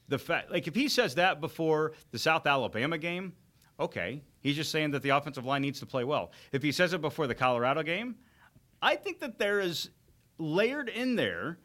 the 0.07 0.19
fact 0.19 0.51
like 0.51 0.67
if 0.67 0.75
he 0.75 0.87
says 0.87 1.15
that 1.15 1.41
before 1.41 1.93
the 2.11 2.19
South 2.19 2.45
Alabama 2.45 2.97
game, 2.97 3.33
okay, 3.79 4.21
he's 4.41 4.55
just 4.55 4.71
saying 4.71 4.91
that 4.91 5.01
the 5.01 5.09
offensive 5.09 5.45
line 5.45 5.61
needs 5.61 5.79
to 5.79 5.85
play 5.85 6.03
well. 6.03 6.31
If 6.51 6.63
he 6.63 6.71
says 6.71 6.93
it 6.93 7.01
before 7.01 7.27
the 7.27 7.35
Colorado 7.35 7.83
game, 7.83 8.15
I 8.81 8.95
think 8.95 9.19
that 9.19 9.39
there 9.39 9.59
is 9.59 9.89
layered 10.37 10.89
in 10.89 11.15
there 11.15 11.59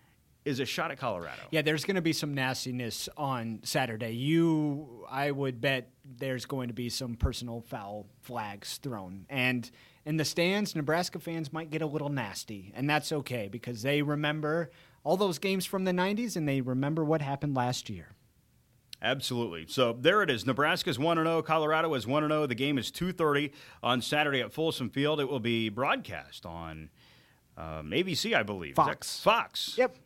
is 0.44 0.60
a 0.60 0.64
shot 0.64 0.90
at 0.90 0.98
Colorado. 0.98 1.42
Yeah, 1.50 1.62
there's 1.62 1.84
going 1.84 1.96
to 1.96 2.02
be 2.02 2.12
some 2.12 2.34
nastiness 2.34 3.08
on 3.16 3.60
Saturday. 3.62 4.12
You, 4.12 5.06
I 5.10 5.30
would 5.30 5.60
bet 5.60 5.90
there's 6.04 6.46
going 6.46 6.68
to 6.68 6.74
be 6.74 6.88
some 6.88 7.14
personal 7.14 7.60
foul 7.60 8.06
flags 8.22 8.78
thrown. 8.78 9.26
And 9.28 9.70
in 10.04 10.16
the 10.16 10.24
stands, 10.24 10.74
Nebraska 10.74 11.18
fans 11.18 11.52
might 11.52 11.70
get 11.70 11.82
a 11.82 11.86
little 11.86 12.08
nasty, 12.08 12.72
and 12.74 12.88
that's 12.88 13.12
okay 13.12 13.48
because 13.48 13.82
they 13.82 14.02
remember 14.02 14.70
all 15.04 15.16
those 15.16 15.38
games 15.38 15.66
from 15.66 15.84
the 15.84 15.92
90s 15.92 16.36
and 16.36 16.48
they 16.48 16.60
remember 16.60 17.04
what 17.04 17.22
happened 17.22 17.54
last 17.54 17.90
year. 17.90 18.08
Absolutely. 19.02 19.64
So 19.66 19.94
there 19.98 20.22
it 20.22 20.30
is. 20.30 20.44
Nebraska's 20.44 20.98
1 20.98 21.16
0. 21.16 21.42
Colorado 21.42 21.94
is 21.94 22.06
1 22.06 22.28
0. 22.28 22.46
The 22.46 22.54
game 22.54 22.76
is 22.76 22.90
2.30 22.90 23.52
on 23.82 24.02
Saturday 24.02 24.40
at 24.40 24.52
Folsom 24.52 24.90
Field. 24.90 25.20
It 25.20 25.28
will 25.28 25.40
be 25.40 25.70
broadcast 25.70 26.44
on 26.44 26.90
um, 27.56 27.90
ABC, 27.90 28.34
I 28.34 28.42
believe. 28.42 28.74
Fox. 28.76 29.20
Fox. 29.20 29.74
Yep. 29.78 29.96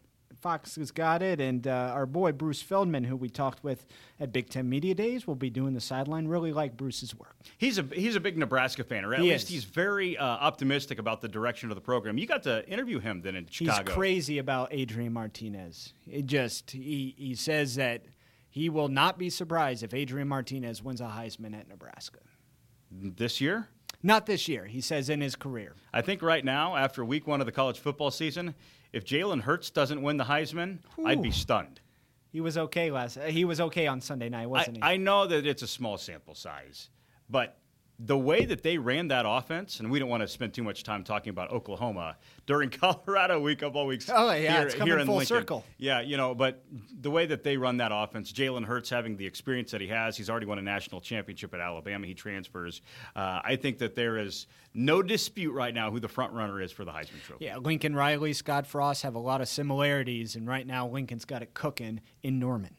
Fox 0.41 0.77
has 0.77 0.91
got 0.91 1.23
it, 1.23 1.41
and 1.41 1.67
uh, 1.67 1.91
our 1.95 2.07
boy 2.07 2.33
Bruce 2.33 2.61
Feldman, 2.63 3.05
who 3.05 3.17
we 3.17 3.29
talked 3.29 3.63
with 3.65 3.87
at 4.21 4.33
Big 4.33 4.49
Ten 4.51 4.69
Media 4.69 4.95
Days, 4.95 5.27
will 5.27 5.35
be 5.35 5.51
doing 5.51 5.75
the 5.75 5.81
sideline. 5.81 6.27
Really 6.29 6.53
like 6.53 6.77
Bruce's 6.77 7.15
work. 7.15 7.37
He's 7.59 7.79
a 7.79 7.83
he's 7.93 8.17
a 8.17 8.21
big 8.21 8.37
Nebraska 8.39 8.85
fan, 8.85 9.05
or 9.05 9.15
at 9.15 9.21
He 9.21 9.31
least 9.31 9.45
is. 9.47 9.51
he's 9.51 9.65
very 9.65 10.17
uh, 10.19 10.25
optimistic 10.25 10.99
about 10.99 11.21
the 11.21 11.29
direction 11.29 11.71
of 11.71 11.75
the 11.77 11.81
program. 11.81 12.19
You 12.19 12.27
got 12.27 12.43
to 12.45 12.69
interview 12.69 12.99
him 13.01 13.23
then 13.23 13.35
in 13.37 13.47
Chicago. 13.49 13.85
He's 13.91 13.95
crazy 13.95 14.39
about 14.39 14.69
Adrian 14.71 15.13
Martinez. 15.13 15.93
It 16.11 16.27
just 16.27 16.71
he 16.73 17.15
he 17.17 17.35
says 17.35 17.75
that 17.77 18.05
he 18.49 18.69
will 18.69 18.89
not 18.89 19.19
be 19.19 19.31
surprised 19.31 19.83
if 19.83 19.93
Adrian 19.95 20.29
Martinez 20.29 20.83
wins 20.83 21.01
a 21.01 21.05
Heisman 21.07 21.59
at 21.59 21.69
Nebraska. 21.69 22.21
this 22.91 23.41
year. 23.41 23.69
Not 24.07 24.27
this 24.27 24.49
year, 24.49 24.67
he 24.67 24.83
says 24.83 25.09
in 25.09 25.23
his 25.23 25.35
career. 25.35 25.75
I 25.93 26.03
think 26.03 26.21
right 26.21 26.45
now, 26.45 26.77
after 26.77 27.03
week 27.05 27.27
one 27.27 27.41
of 27.41 27.47
the 27.47 27.53
college 27.53 27.79
football 27.79 28.11
season, 28.11 28.55
if 28.93 29.05
Jalen 29.07 29.41
Hurts 29.41 29.71
doesn't 29.71 30.03
win 30.03 30.19
the 30.19 30.25
Heisman, 30.25 30.81
I'd 31.05 31.23
be 31.23 31.31
stunned. 31.31 31.81
He 32.31 32.43
was 32.43 32.59
okay 32.59 32.91
last. 32.91 33.17
uh, 33.17 33.23
He 33.23 33.47
was 33.47 33.61
okay 33.63 33.87
on 33.87 34.03
Sunday 34.03 34.29
night, 34.29 34.51
wasn't 34.51 34.77
he? 34.77 34.83
I 34.83 34.99
know 34.99 35.27
that 35.27 35.47
it's 35.47 35.63
a 35.63 35.67
small 35.67 35.97
sample 35.97 36.35
size, 36.35 36.91
but 37.31 37.57
the 37.99 38.19
way 38.19 38.45
that 38.45 38.63
they 38.63 38.77
ran 38.77 39.09
that 39.09 39.25
offense, 39.27 39.79
and 39.79 39.91
we 39.91 39.99
don't 40.01 40.09
want 40.09 40.23
to 40.23 40.29
spend 40.29 40.53
too 40.53 40.65
much 40.65 40.83
time 40.83 41.05
talking 41.05 41.31
about 41.31 41.53
Oklahoma 41.53 42.17
during 42.45 42.69
Colorado 42.71 43.39
week, 43.39 43.61
couple 43.61 43.81
of 43.81 43.87
weeks. 43.87 44.11
Oh, 44.13 44.33
yeah, 44.33 44.59
here, 44.59 44.67
it's 44.67 44.75
coming 44.75 44.97
full 45.07 45.17
Lincoln. 45.17 45.27
circle. 45.27 45.65
Yeah, 45.79 46.01
you 46.01 46.17
know, 46.17 46.35
but 46.35 46.65
the 47.01 47.11
way 47.11 47.27
that 47.27 47.45
they 47.45 47.57
run 47.57 47.77
that 47.77 47.93
offense, 47.95 48.33
Jalen 48.33 48.65
Hurts 48.65 48.91
having 48.91 49.17
the 49.17 49.27
experience 49.27 49.71
that 49.71 49.81
he 49.81 49.87
has, 49.89 50.17
he's 50.17 50.29
already 50.29 50.47
won 50.47 50.59
a 50.59 50.63
national 50.63 51.01
championship 51.01 51.55
at 51.55 51.61
Alabama. 51.61 52.07
He 52.07 52.15
transfers. 52.15 52.83
Uh, 53.15 53.41
I 53.45 53.57
think 53.57 53.79
that 53.79 53.95
there 53.95 54.19
is 54.19 54.47
no 54.75 55.01
dispute 55.01 55.53
right 55.53 55.73
now 55.73 55.91
who 55.91 56.01
the 56.01 56.09
front 56.09 56.33
runner 56.33 56.61
is 56.61 56.73
for 56.73 56.85
the 56.85 56.91
Heisman 56.91 57.23
Trophy. 57.25 57.45
yeah, 57.45 57.59
Lincoln 57.59 57.95
Riley, 57.95 58.33
Scott 58.33 58.67
Frost 58.67 59.03
have 59.03 59.15
a 59.15 59.21
lot 59.21 59.41
of 59.41 59.49
similarities, 59.49 60.35
and 60.35 60.49
right 60.49 60.67
now 60.67 60.89
Lincoln's 60.89 61.25
got 61.25 61.43
it 61.43 61.55
cooking 61.55 62.01
in 62.25 62.41
Norman. 62.41 62.75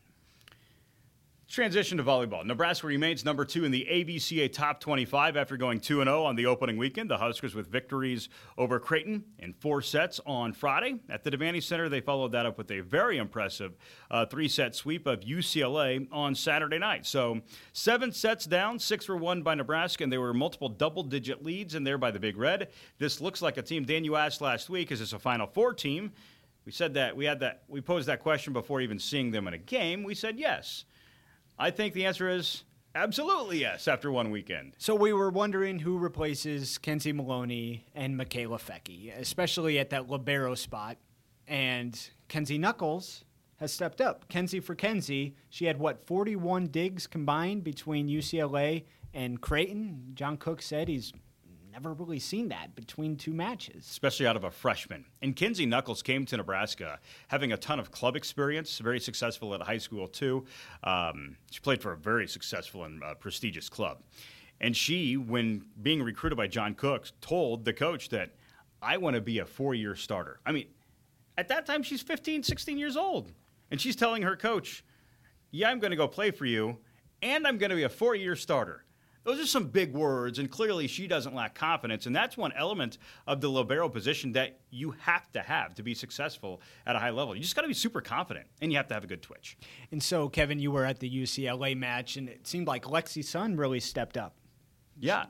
Transition 1.47 1.99
to 1.99 2.03
volleyball. 2.03 2.43
Nebraska 2.43 2.87
remains 2.87 3.23
number 3.23 3.45
two 3.45 3.65
in 3.65 3.71
the 3.71 3.85
ABCA 3.87 4.51
top 4.51 4.79
25 4.79 5.37
after 5.37 5.57
going 5.57 5.79
2 5.79 6.03
0 6.03 6.23
on 6.23 6.35
the 6.35 6.47
opening 6.47 6.75
weekend. 6.75 7.07
The 7.07 7.19
Huskers 7.19 7.53
with 7.53 7.67
victories 7.67 8.29
over 8.57 8.79
Creighton 8.79 9.23
in 9.37 9.53
four 9.53 9.83
sets 9.83 10.19
on 10.25 10.53
Friday. 10.53 10.95
At 11.07 11.23
the 11.23 11.29
Devaney 11.29 11.61
Center, 11.61 11.87
they 11.87 12.01
followed 12.01 12.31
that 12.31 12.47
up 12.47 12.57
with 12.57 12.71
a 12.71 12.79
very 12.79 13.19
impressive 13.19 13.77
uh, 14.09 14.25
three 14.25 14.47
set 14.47 14.73
sweep 14.73 15.05
of 15.05 15.19
UCLA 15.19 16.07
on 16.11 16.33
Saturday 16.33 16.79
night. 16.79 17.05
So, 17.05 17.41
seven 17.73 18.11
sets 18.11 18.45
down, 18.45 18.79
six 18.79 19.07
were 19.07 19.15
won 19.15 19.43
by 19.43 19.53
Nebraska, 19.53 20.03
and 20.03 20.11
there 20.11 20.21
were 20.21 20.33
multiple 20.33 20.67
double 20.67 21.03
digit 21.03 21.45
leads 21.45 21.75
in 21.75 21.83
there 21.83 21.99
by 21.99 22.09
the 22.09 22.19
Big 22.19 22.37
Red. 22.37 22.69
This 22.97 23.21
looks 23.21 23.43
like 23.43 23.57
a 23.57 23.61
team, 23.61 23.85
Dan, 23.85 24.03
you 24.03 24.15
asked 24.15 24.41
last 24.41 24.67
week, 24.67 24.91
is 24.91 24.99
this 24.99 25.13
a 25.13 25.19
Final 25.19 25.45
Four 25.45 25.75
team? 25.75 26.11
We 26.65 26.71
said 26.71 26.95
that 26.95 27.15
we 27.15 27.25
had 27.25 27.39
that 27.41 27.63
we 27.67 27.81
posed 27.81 28.07
that 28.07 28.21
question 28.21 28.51
before 28.51 28.81
even 28.81 28.97
seeing 28.97 29.29
them 29.29 29.47
in 29.47 29.53
a 29.53 29.59
game. 29.59 30.03
We 30.03 30.15
said 30.15 30.39
yes. 30.39 30.85
I 31.57 31.71
think 31.71 31.93
the 31.93 32.05
answer 32.05 32.29
is 32.29 32.63
absolutely 32.93 33.59
yes 33.59 33.87
after 33.87 34.11
one 34.11 34.31
weekend. 34.31 34.73
So 34.77 34.95
we 34.95 35.13
were 35.13 35.29
wondering 35.29 35.79
who 35.79 35.97
replaces 35.97 36.77
Kenzie 36.77 37.13
Maloney 37.13 37.85
and 37.95 38.19
Mikaela 38.19 38.59
Foecke, 38.59 39.17
especially 39.17 39.79
at 39.79 39.89
that 39.91 40.09
libero 40.09 40.55
spot. 40.55 40.97
And 41.47 41.97
Kenzie 42.27 42.57
Knuckles 42.57 43.23
has 43.57 43.71
stepped 43.71 44.01
up. 44.01 44.27
Kenzie 44.27 44.59
for 44.59 44.75
Kenzie, 44.75 45.35
she 45.49 45.65
had 45.65 45.79
what 45.79 46.05
41 46.05 46.67
digs 46.67 47.07
combined 47.07 47.63
between 47.63 48.09
UCLA 48.09 48.83
and 49.13 49.39
Creighton. 49.39 50.11
John 50.13 50.35
Cook 50.37 50.61
said 50.61 50.87
he's 50.87 51.13
never 51.75 51.93
really 51.93 52.19
seen 52.19 52.47
that 52.49 52.73
between 52.73 53.17
two 53.17 53.33
matches. 53.33 53.85
especially 53.89 54.25
out 54.25 54.37
of 54.37 54.45
a 54.45 54.51
freshman. 54.51 55.03
And 55.21 55.35
Kenzie 55.35 55.65
Knuckles 55.65 56.01
came 56.01 56.25
to 56.27 56.37
Nebraska 56.37 56.99
having 57.27 57.51
a 57.51 57.57
ton 57.57 57.79
of 57.79 57.91
club 57.91 58.15
experience, 58.15 58.79
very 58.79 58.99
successful 58.99 59.53
at 59.53 59.61
high 59.61 59.77
school 59.77 60.07
too. 60.07 60.45
Um, 60.85 61.35
she 61.51 61.59
played 61.59 61.81
for 61.81 61.91
a 61.91 61.97
very 61.97 62.27
successful 62.27 62.85
and 62.85 63.03
uh, 63.03 63.15
prestigious 63.15 63.67
club. 63.67 64.01
And 64.61 64.75
she, 64.75 65.17
when 65.17 65.65
being 65.81 66.01
recruited 66.01 66.37
by 66.37 66.47
John 66.47 66.75
Cook, 66.75 67.11
told 67.19 67.65
the 67.65 67.73
coach 67.73 68.07
that 68.09 68.31
I 68.81 68.95
want 68.95 69.15
to 69.15 69.21
be 69.21 69.39
a 69.39 69.45
four 69.45 69.75
year 69.75 69.95
starter. 69.95 70.39
I 70.45 70.53
mean, 70.53 70.67
at 71.37 71.49
that 71.49 71.65
time, 71.65 71.83
she's 71.83 72.01
15, 72.01 72.43
16 72.43 72.77
years 72.77 72.95
old. 72.95 73.33
And 73.69 73.81
she's 73.81 73.97
telling 73.97 74.21
her 74.21 74.37
coach, 74.37 74.85
Yeah, 75.51 75.69
I'm 75.69 75.79
going 75.79 75.91
to 75.91 75.97
go 75.97 76.07
play 76.07 76.31
for 76.31 76.45
you, 76.45 76.77
and 77.21 77.45
I'm 77.45 77.57
going 77.57 77.71
to 77.71 77.75
be 77.75 77.83
a 77.83 77.89
four 77.89 78.15
year 78.15 78.37
starter. 78.37 78.84
Those 79.25 79.39
are 79.39 79.47
some 79.47 79.67
big 79.67 79.91
words, 79.91 80.37
and 80.37 80.49
clearly 80.49 80.85
she 80.87 81.07
doesn't 81.07 81.33
lack 81.33 81.55
confidence. 81.55 82.05
And 82.05 82.15
that's 82.15 82.37
one 82.37 82.53
element 82.53 82.99
of 83.25 83.41
the 83.41 83.49
libero 83.49 83.89
position 83.89 84.33
that 84.33 84.59
you 84.69 84.91
have 84.91 85.31
to 85.31 85.41
have 85.41 85.73
to 85.75 85.83
be 85.83 85.95
successful 85.95 86.61
at 86.85 86.95
a 86.95 86.99
high 86.99 87.09
level. 87.09 87.35
You 87.35 87.41
just 87.41 87.55
got 87.55 87.63
to 87.63 87.67
be 87.67 87.73
super 87.73 88.01
confident, 88.01 88.45
and 88.61 88.71
you 88.71 88.77
have 88.77 88.87
to 88.89 88.93
have 88.93 89.03
a 89.03 89.07
good 89.07 89.23
twitch. 89.23 89.57
And 89.91 90.01
so, 90.01 90.29
Kevin, 90.29 90.59
you 90.59 90.69
were 90.69 90.85
at 90.85 90.99
the 90.99 91.09
UCLA 91.09 91.75
match, 91.75 92.17
and 92.17 92.29
it 92.29 92.45
seemed 92.45 92.67
like 92.67 92.83
Lexi 92.83 93.25
Sun 93.25 93.57
really 93.57 93.79
stepped 93.79 94.15
up. 94.15 94.35
Yeah. 94.99 95.25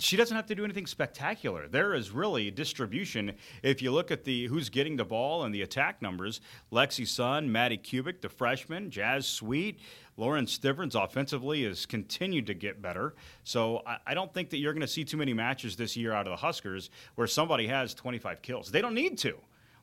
She 0.00 0.16
doesn't 0.16 0.34
have 0.34 0.46
to 0.46 0.54
do 0.54 0.64
anything 0.64 0.86
spectacular. 0.86 1.68
There 1.68 1.94
is 1.94 2.10
really 2.10 2.50
distribution. 2.50 3.34
If 3.62 3.82
you 3.82 3.92
look 3.92 4.10
at 4.10 4.24
the 4.24 4.46
who's 4.46 4.68
getting 4.68 4.96
the 4.96 5.04
ball 5.04 5.44
and 5.44 5.54
the 5.54 5.62
attack 5.62 6.02
numbers, 6.02 6.40
Lexi 6.72 7.06
Sun, 7.06 7.52
Madi 7.52 7.78
Kubik, 7.78 8.20
the 8.20 8.28
freshman, 8.28 8.90
Jazz 8.90 9.28
Sweet, 9.28 9.78
Lauren 10.16 10.46
Stivrins 10.46 11.00
offensively 11.00 11.64
has 11.64 11.86
continued 11.86 12.46
to 12.48 12.54
get 12.54 12.82
better. 12.82 13.14
So 13.44 13.82
I, 13.86 13.98
I 14.08 14.14
don't 14.14 14.32
think 14.34 14.50
that 14.50 14.58
you're 14.58 14.72
going 14.72 14.80
to 14.80 14.88
see 14.88 15.04
too 15.04 15.16
many 15.16 15.32
matches 15.32 15.76
this 15.76 15.96
year 15.96 16.12
out 16.12 16.26
of 16.26 16.32
the 16.32 16.44
Huskers 16.44 16.90
where 17.14 17.28
somebody 17.28 17.68
has 17.68 17.94
25 17.94 18.42
kills. 18.42 18.72
They 18.72 18.80
don't 18.80 18.94
need 18.94 19.18
to. 19.18 19.38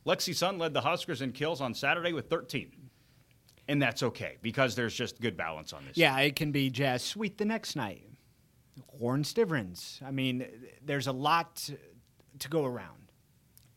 Lexi 0.05 0.35
Sun 0.35 0.57
led 0.57 0.73
the 0.73 0.81
Huskers 0.81 1.21
in 1.21 1.31
kills 1.31 1.61
on 1.61 1.73
Saturday 1.73 2.11
with 2.11 2.29
13. 2.29 2.71
And 3.67 3.81
that's 3.81 4.03
okay 4.03 4.37
because 4.41 4.75
there's 4.75 4.93
just 4.93 5.21
good 5.21 5.37
balance 5.37 5.71
on 5.71 5.85
this. 5.85 5.95
Yeah, 5.95 6.17
it 6.19 6.35
can 6.35 6.51
be 6.51 6.69
Jazz 6.69 7.03
Sweet 7.03 7.37
the 7.37 7.45
next 7.45 7.75
night. 7.75 8.10
Lauren 8.99 9.23
Stivrins. 9.23 10.01
I 10.03 10.11
mean, 10.11 10.45
there's 10.83 11.07
a 11.07 11.11
lot 11.11 11.55
to, 11.57 11.77
to 12.39 12.49
go 12.49 12.65
around. 12.65 13.01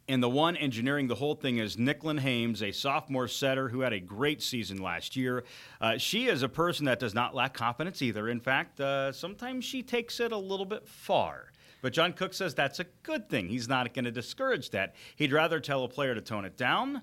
And 0.07 0.23
the 0.23 0.29
one 0.29 0.55
engineering 0.57 1.09
the 1.09 1.15
whole 1.15 1.35
thing 1.35 1.57
is 1.57 1.77
Nicklin 1.77 2.21
Hames, 2.21 2.63
a 2.63 2.73
sophomore 2.73 3.27
setter 3.27 3.71
who 3.71 3.81
had 3.81 3.95
a 3.95 4.01
great 4.01 4.43
season 4.43 4.83
last 4.83 5.17
year. 5.17 5.45
Uh, 5.81 5.97
she 5.97 6.27
is 6.27 6.43
a 6.43 6.49
person 6.49 6.85
that 6.85 6.99
does 6.99 7.15
not 7.15 7.35
lack 7.35 7.55
confidence 7.55 8.03
either. 8.03 8.29
In 8.29 8.41
fact, 8.41 8.81
uh, 8.81 9.13
sometimes 9.13 9.65
she 9.65 9.83
takes 9.83 10.21
it 10.21 10.31
a 10.31 10.37
little 10.37 10.67
bit 10.67 10.87
far. 10.87 11.53
But 11.81 11.95
John 11.95 12.13
Cook 12.13 12.35
says 12.35 12.55
that's 12.55 12.81
a 12.81 12.85
good 13.03 13.31
thing. 13.31 13.49
He's 13.49 13.69
not 13.69 13.93
going 13.95 14.05
to 14.05 14.11
discourage 14.11 14.71
that. 14.71 14.95
He'd 15.17 15.33
rather 15.33 15.59
tell 15.59 15.85
a 15.85 15.89
player 15.89 16.15
to 16.15 16.21
tone 16.21 16.45
it 16.45 16.57
down 16.57 17.03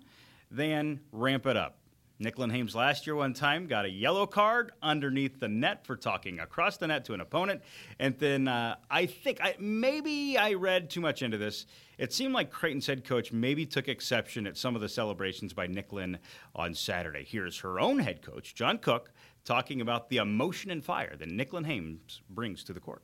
than 0.51 1.01
ramp 1.11 1.47
it 1.47 1.57
up. 1.57 1.80
Nicklin 2.21 2.51
Hames 2.51 2.75
last 2.75 3.07
year, 3.07 3.15
one 3.15 3.33
time, 3.33 3.65
got 3.65 3.85
a 3.85 3.89
yellow 3.89 4.27
card 4.27 4.71
underneath 4.81 5.39
the 5.39 5.47
net 5.47 5.85
for 5.85 5.95
talking 5.95 6.39
across 6.39 6.77
the 6.77 6.87
net 6.87 7.03
to 7.05 7.13
an 7.13 7.21
opponent. 7.21 7.61
And 7.97 8.17
then 8.19 8.47
uh, 8.47 8.75
I 8.91 9.07
think, 9.07 9.41
I, 9.41 9.55
maybe 9.59 10.37
I 10.37 10.53
read 10.53 10.91
too 10.91 11.01
much 11.01 11.23
into 11.23 11.39
this. 11.39 11.65
It 11.97 12.13
seemed 12.13 12.33
like 12.33 12.51
Creighton's 12.51 12.85
head 12.85 13.03
coach 13.05 13.31
maybe 13.31 13.65
took 13.65 13.87
exception 13.87 14.45
at 14.45 14.55
some 14.55 14.75
of 14.75 14.81
the 14.81 14.89
celebrations 14.89 15.53
by 15.53 15.67
Nicklin 15.67 16.19
on 16.55 16.75
Saturday. 16.75 17.25
Here's 17.27 17.59
her 17.59 17.79
own 17.79 17.97
head 17.97 18.21
coach, 18.21 18.53
John 18.53 18.77
Cook, 18.77 19.11
talking 19.43 19.81
about 19.81 20.09
the 20.09 20.17
emotion 20.17 20.69
and 20.69 20.85
fire 20.85 21.15
that 21.17 21.29
Nicklin 21.29 21.65
Hames 21.65 22.21
brings 22.29 22.63
to 22.65 22.73
the 22.73 22.79
court. 22.79 23.01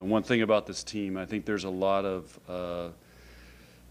One 0.00 0.24
thing 0.24 0.42
about 0.42 0.66
this 0.66 0.82
team, 0.82 1.16
I 1.16 1.26
think 1.26 1.44
there's 1.44 1.64
a 1.64 1.70
lot 1.70 2.04
of, 2.04 2.38
uh, 2.48 2.88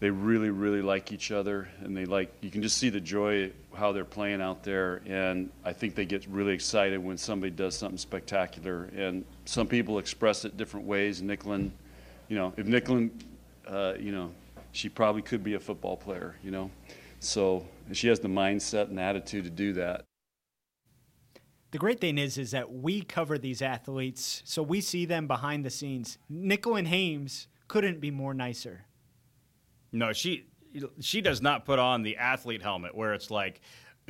they 0.00 0.10
really, 0.10 0.50
really 0.50 0.82
like 0.82 1.10
each 1.12 1.32
other, 1.32 1.68
and 1.80 1.96
they 1.96 2.04
like, 2.04 2.32
you 2.40 2.50
can 2.50 2.62
just 2.62 2.78
see 2.78 2.88
the 2.88 3.00
joy 3.00 3.50
how 3.74 3.92
they're 3.92 4.04
playing 4.04 4.40
out 4.40 4.62
there, 4.62 5.02
and 5.06 5.50
I 5.64 5.72
think 5.72 5.94
they 5.94 6.04
get 6.04 6.26
really 6.28 6.52
excited 6.52 7.02
when 7.02 7.18
somebody 7.18 7.50
does 7.50 7.76
something 7.76 7.98
spectacular. 7.98 8.90
And 8.96 9.24
some 9.44 9.66
people 9.66 9.98
express 9.98 10.44
it 10.44 10.56
different 10.56 10.86
ways. 10.86 11.20
Nicklin, 11.20 11.70
you 12.28 12.36
know, 12.36 12.52
if 12.56 12.66
Nicklin, 12.66 13.10
uh, 13.66 13.94
you 13.98 14.12
know, 14.12 14.30
she 14.72 14.88
probably 14.88 15.22
could 15.22 15.42
be 15.42 15.54
a 15.54 15.60
football 15.60 15.96
player, 15.96 16.36
you 16.44 16.50
know, 16.50 16.70
so 17.20 17.66
she 17.92 18.06
has 18.08 18.20
the 18.20 18.28
mindset 18.28 18.88
and 18.88 19.00
attitude 19.00 19.44
to 19.44 19.50
do 19.50 19.72
that. 19.74 20.04
The 21.70 21.78
great 21.78 22.00
thing 22.00 22.18
is, 22.18 22.38
is 22.38 22.52
that 22.52 22.72
we 22.72 23.02
cover 23.02 23.36
these 23.36 23.60
athletes, 23.60 24.42
so 24.44 24.62
we 24.62 24.80
see 24.80 25.04
them 25.04 25.26
behind 25.26 25.64
the 25.64 25.70
scenes. 25.70 26.18
Nicklin 26.32 26.86
Hames 26.86 27.48
couldn't 27.66 28.00
be 28.00 28.10
more 28.10 28.32
nicer. 28.32 28.86
No, 29.92 30.12
she 30.12 30.46
she 31.00 31.20
does 31.20 31.40
not 31.40 31.64
put 31.64 31.78
on 31.78 32.02
the 32.02 32.16
athlete 32.18 32.62
helmet 32.62 32.94
where 32.94 33.14
it's 33.14 33.30
like, 33.30 33.60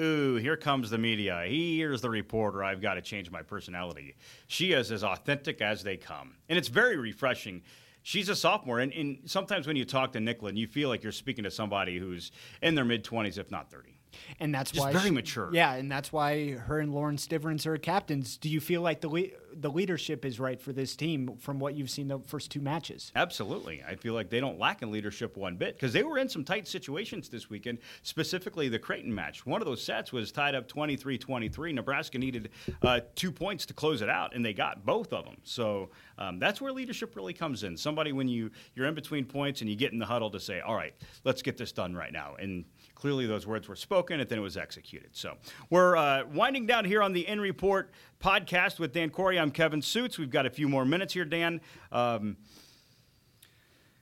ooh, 0.00 0.36
here 0.36 0.56
comes 0.56 0.90
the 0.90 0.98
media. 0.98 1.44
Here's 1.46 2.00
the 2.00 2.10
reporter. 2.10 2.64
I've 2.64 2.80
got 2.80 2.94
to 2.94 3.00
change 3.02 3.30
my 3.30 3.42
personality. 3.42 4.16
She 4.48 4.72
is 4.72 4.90
as 4.90 5.04
authentic 5.04 5.60
as 5.60 5.82
they 5.84 5.96
come. 5.96 6.34
And 6.48 6.58
it's 6.58 6.68
very 6.68 6.96
refreshing 6.96 7.62
she's 8.02 8.28
a 8.30 8.36
sophomore, 8.36 8.78
and, 8.80 8.90
and 8.94 9.18
sometimes 9.26 9.66
when 9.66 9.76
you 9.76 9.84
talk 9.84 10.12
to 10.12 10.18
Nicklin, 10.18 10.56
you 10.56 10.66
feel 10.66 10.88
like 10.88 11.02
you're 11.02 11.12
speaking 11.12 11.44
to 11.44 11.50
somebody 11.50 11.98
who's 11.98 12.30
in 12.62 12.74
their 12.74 12.84
mid 12.84 13.04
20s, 13.04 13.36
if 13.36 13.50
not 13.50 13.70
30. 13.70 13.98
and 14.40 14.54
that's 14.54 14.70
Just 14.70 14.82
why 14.86 14.92
very 14.92 15.06
she- 15.06 15.10
mature. 15.10 15.50
Yeah, 15.52 15.74
and 15.74 15.92
that's 15.92 16.10
why 16.10 16.52
her 16.52 16.78
and 16.78 16.90
Lauren 16.94 17.16
Stivrins 17.16 17.66
are 17.66 17.76
captains. 17.76 18.38
Do 18.38 18.48
you 18.48 18.60
feel 18.60 18.80
like 18.80 19.02
the 19.02 19.32
the 19.60 19.70
leadership 19.70 20.24
is 20.24 20.38
right 20.38 20.60
for 20.60 20.72
this 20.72 20.94
team 20.96 21.36
from 21.38 21.58
what 21.58 21.74
you've 21.74 21.90
seen 21.90 22.08
the 22.08 22.20
first 22.20 22.50
two 22.50 22.60
matches? 22.60 23.12
Absolutely. 23.16 23.82
I 23.86 23.96
feel 23.96 24.14
like 24.14 24.30
they 24.30 24.40
don't 24.40 24.58
lack 24.58 24.82
in 24.82 24.90
leadership 24.90 25.36
one 25.36 25.56
bit 25.56 25.74
because 25.74 25.92
they 25.92 26.02
were 26.02 26.18
in 26.18 26.28
some 26.28 26.44
tight 26.44 26.68
situations 26.68 27.28
this 27.28 27.50
weekend, 27.50 27.78
specifically 28.02 28.68
the 28.68 28.78
Creighton 28.78 29.14
match. 29.14 29.44
One 29.46 29.60
of 29.60 29.66
those 29.66 29.82
sets 29.82 30.12
was 30.12 30.30
tied 30.32 30.54
up 30.54 30.68
23 30.68 31.18
23. 31.18 31.72
Nebraska 31.72 32.18
needed 32.18 32.50
uh, 32.82 33.00
two 33.14 33.32
points 33.32 33.66
to 33.66 33.74
close 33.74 34.02
it 34.02 34.08
out, 34.08 34.34
and 34.34 34.44
they 34.44 34.52
got 34.52 34.84
both 34.84 35.12
of 35.12 35.24
them. 35.24 35.36
So 35.42 35.90
um, 36.18 36.38
that's 36.38 36.60
where 36.60 36.72
leadership 36.72 37.16
really 37.16 37.34
comes 37.34 37.64
in. 37.64 37.76
Somebody, 37.76 38.12
when 38.12 38.28
you, 38.28 38.50
you're 38.74 38.86
in 38.86 38.94
between 38.94 39.24
points 39.24 39.60
and 39.60 39.70
you 39.70 39.76
get 39.76 39.92
in 39.92 39.98
the 39.98 40.06
huddle 40.06 40.30
to 40.30 40.40
say, 40.40 40.60
all 40.60 40.74
right, 40.74 40.94
let's 41.24 41.42
get 41.42 41.56
this 41.56 41.72
done 41.72 41.94
right 41.94 42.12
now. 42.12 42.36
And 42.38 42.64
clearly 42.94 43.26
those 43.26 43.46
words 43.46 43.68
were 43.68 43.76
spoken 43.76 44.20
and 44.20 44.28
then 44.28 44.38
it 44.38 44.42
was 44.42 44.56
executed. 44.56 45.10
So 45.12 45.34
we're 45.70 45.96
uh, 45.96 46.24
winding 46.26 46.66
down 46.66 46.84
here 46.84 47.02
on 47.02 47.12
the 47.12 47.26
N 47.26 47.40
Report 47.40 47.92
podcast 48.20 48.78
with 48.80 48.92
Dan 48.92 49.10
Corey. 49.10 49.38
I'm 49.38 49.47
Kevin 49.50 49.80
Sjuts. 49.80 50.18
We've 50.18 50.30
got 50.30 50.46
a 50.46 50.50
few 50.50 50.68
more 50.68 50.84
minutes 50.84 51.14
here, 51.14 51.24
Dan. 51.24 51.60
Um, 51.92 52.36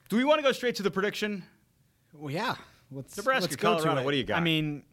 do 0.08 0.16
we 0.16 0.24
want 0.24 0.38
to 0.38 0.42
go 0.42 0.52
straight 0.52 0.76
to 0.76 0.82
the 0.82 0.90
prediction? 0.90 1.42
Well, 2.12 2.32
yeah. 2.32 2.54
Let's, 2.90 3.16
Nebraska, 3.16 3.42
let's 3.42 3.56
go 3.56 3.74
to 3.74 3.82
Colorado, 3.82 4.00
it. 4.00 4.04
what 4.04 4.10
do 4.12 4.16
you 4.16 4.24
got? 4.24 4.38
I 4.38 4.40
mean, 4.40 4.84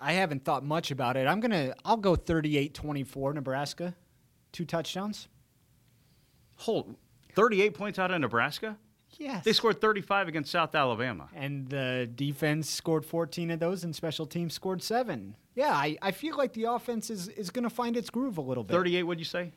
I 0.00 0.12
haven't 0.12 0.44
thought 0.44 0.64
much 0.64 0.90
about 0.90 1.16
it. 1.16 1.26
I'm 1.26 1.40
gonna. 1.40 1.74
I'll 1.84 1.96
go 1.96 2.16
38-24 2.16 3.34
Nebraska, 3.34 3.94
two 4.52 4.64
touchdowns. 4.64 5.28
Hold 6.56 6.96
38 7.34 7.74
points 7.74 7.98
out 7.98 8.10
of 8.10 8.20
Nebraska? 8.20 8.76
Yes. 9.18 9.44
They 9.44 9.52
scored 9.52 9.80
35 9.80 10.28
against 10.28 10.52
South 10.52 10.74
Alabama. 10.74 11.28
and 11.34 11.68
the 11.68 12.08
defense 12.14 12.70
scored 12.70 13.04
14 13.04 13.50
of 13.50 13.60
those, 13.60 13.82
and 13.84 13.94
special 13.94 14.26
teams 14.26 14.54
scored 14.54 14.82
seven. 14.82 15.36
Yeah, 15.54 15.72
I, 15.72 15.96
I 16.00 16.12
feel 16.12 16.36
like 16.36 16.52
the 16.52 16.64
offense 16.64 17.10
is, 17.10 17.28
is 17.28 17.50
going 17.50 17.64
to 17.64 17.70
find 17.70 17.96
its 17.96 18.08
groove 18.08 18.38
a 18.38 18.40
little 18.40 18.62
bit. 18.62 18.74
38, 18.74 19.02
what'd 19.02 19.18
you 19.18 19.24
say? 19.24 19.52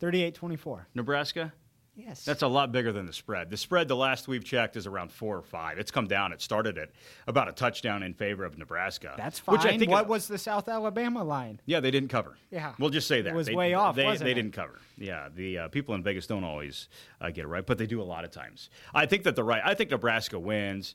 38 0.00 0.34
24. 0.34 0.88
Nebraska? 0.94 1.52
Yes. 1.98 2.24
That's 2.24 2.42
a 2.42 2.46
lot 2.46 2.70
bigger 2.70 2.92
than 2.92 3.06
the 3.06 3.12
spread. 3.12 3.50
The 3.50 3.56
spread, 3.56 3.88
the 3.88 3.96
last 3.96 4.28
we've 4.28 4.44
checked, 4.44 4.76
is 4.76 4.86
around 4.86 5.10
four 5.10 5.36
or 5.36 5.42
five. 5.42 5.78
It's 5.80 5.90
come 5.90 6.06
down. 6.06 6.32
It 6.32 6.40
started 6.40 6.78
at 6.78 6.90
about 7.26 7.48
a 7.48 7.52
touchdown 7.52 8.04
in 8.04 8.14
favor 8.14 8.44
of 8.44 8.56
Nebraska. 8.56 9.14
That's 9.16 9.40
fine. 9.40 9.54
Which 9.54 9.64
I 9.66 9.76
think 9.76 9.90
what 9.90 10.06
was 10.06 10.28
the 10.28 10.38
South 10.38 10.68
Alabama 10.68 11.24
line? 11.24 11.60
Yeah, 11.66 11.80
they 11.80 11.90
didn't 11.90 12.10
cover. 12.10 12.36
Yeah. 12.52 12.74
We'll 12.78 12.90
just 12.90 13.08
say 13.08 13.22
that. 13.22 13.30
It 13.30 13.34
was 13.34 13.48
they, 13.48 13.54
way 13.56 13.74
off, 13.74 13.96
They, 13.96 14.04
wasn't 14.04 14.26
they 14.26 14.30
it? 14.30 14.34
didn't 14.34 14.52
cover. 14.52 14.78
Yeah, 14.96 15.28
the 15.34 15.58
uh, 15.58 15.68
people 15.68 15.96
in 15.96 16.04
Vegas 16.04 16.28
don't 16.28 16.44
always 16.44 16.88
uh, 17.20 17.30
get 17.30 17.44
it 17.44 17.48
right, 17.48 17.66
but 17.66 17.78
they 17.78 17.86
do 17.86 18.00
a 18.00 18.04
lot 18.04 18.24
of 18.24 18.30
times. 18.30 18.70
I 18.94 19.06
think 19.06 19.24
that 19.24 19.34
the 19.34 19.42
right. 19.42 19.62
I 19.64 19.74
think 19.74 19.90
Nebraska 19.90 20.38
wins. 20.38 20.94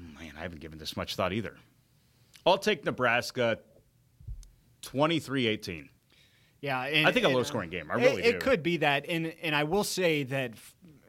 Man, 0.00 0.32
I 0.36 0.42
haven't 0.42 0.60
given 0.60 0.80
this 0.80 0.96
much 0.96 1.14
thought 1.14 1.32
either. 1.32 1.56
I'll 2.44 2.58
take 2.58 2.84
Nebraska 2.84 3.60
23-18. 4.82 5.88
Yeah, 6.60 6.82
and, 6.82 7.06
I 7.06 7.12
think 7.12 7.24
a 7.24 7.28
and, 7.28 7.34
uh, 7.34 7.38
low-scoring 7.38 7.70
game. 7.70 7.88
I 7.90 7.94
it- 7.98 8.02
really 8.04 8.22
it, 8.24 8.32
do. 8.32 8.38
could 8.38 8.62
be 8.62 8.78
that, 8.78 9.06
and 9.08 9.32
and 9.42 9.54
I 9.54 9.62
will 9.64 9.84
say 9.84 10.24
that, 10.24 10.52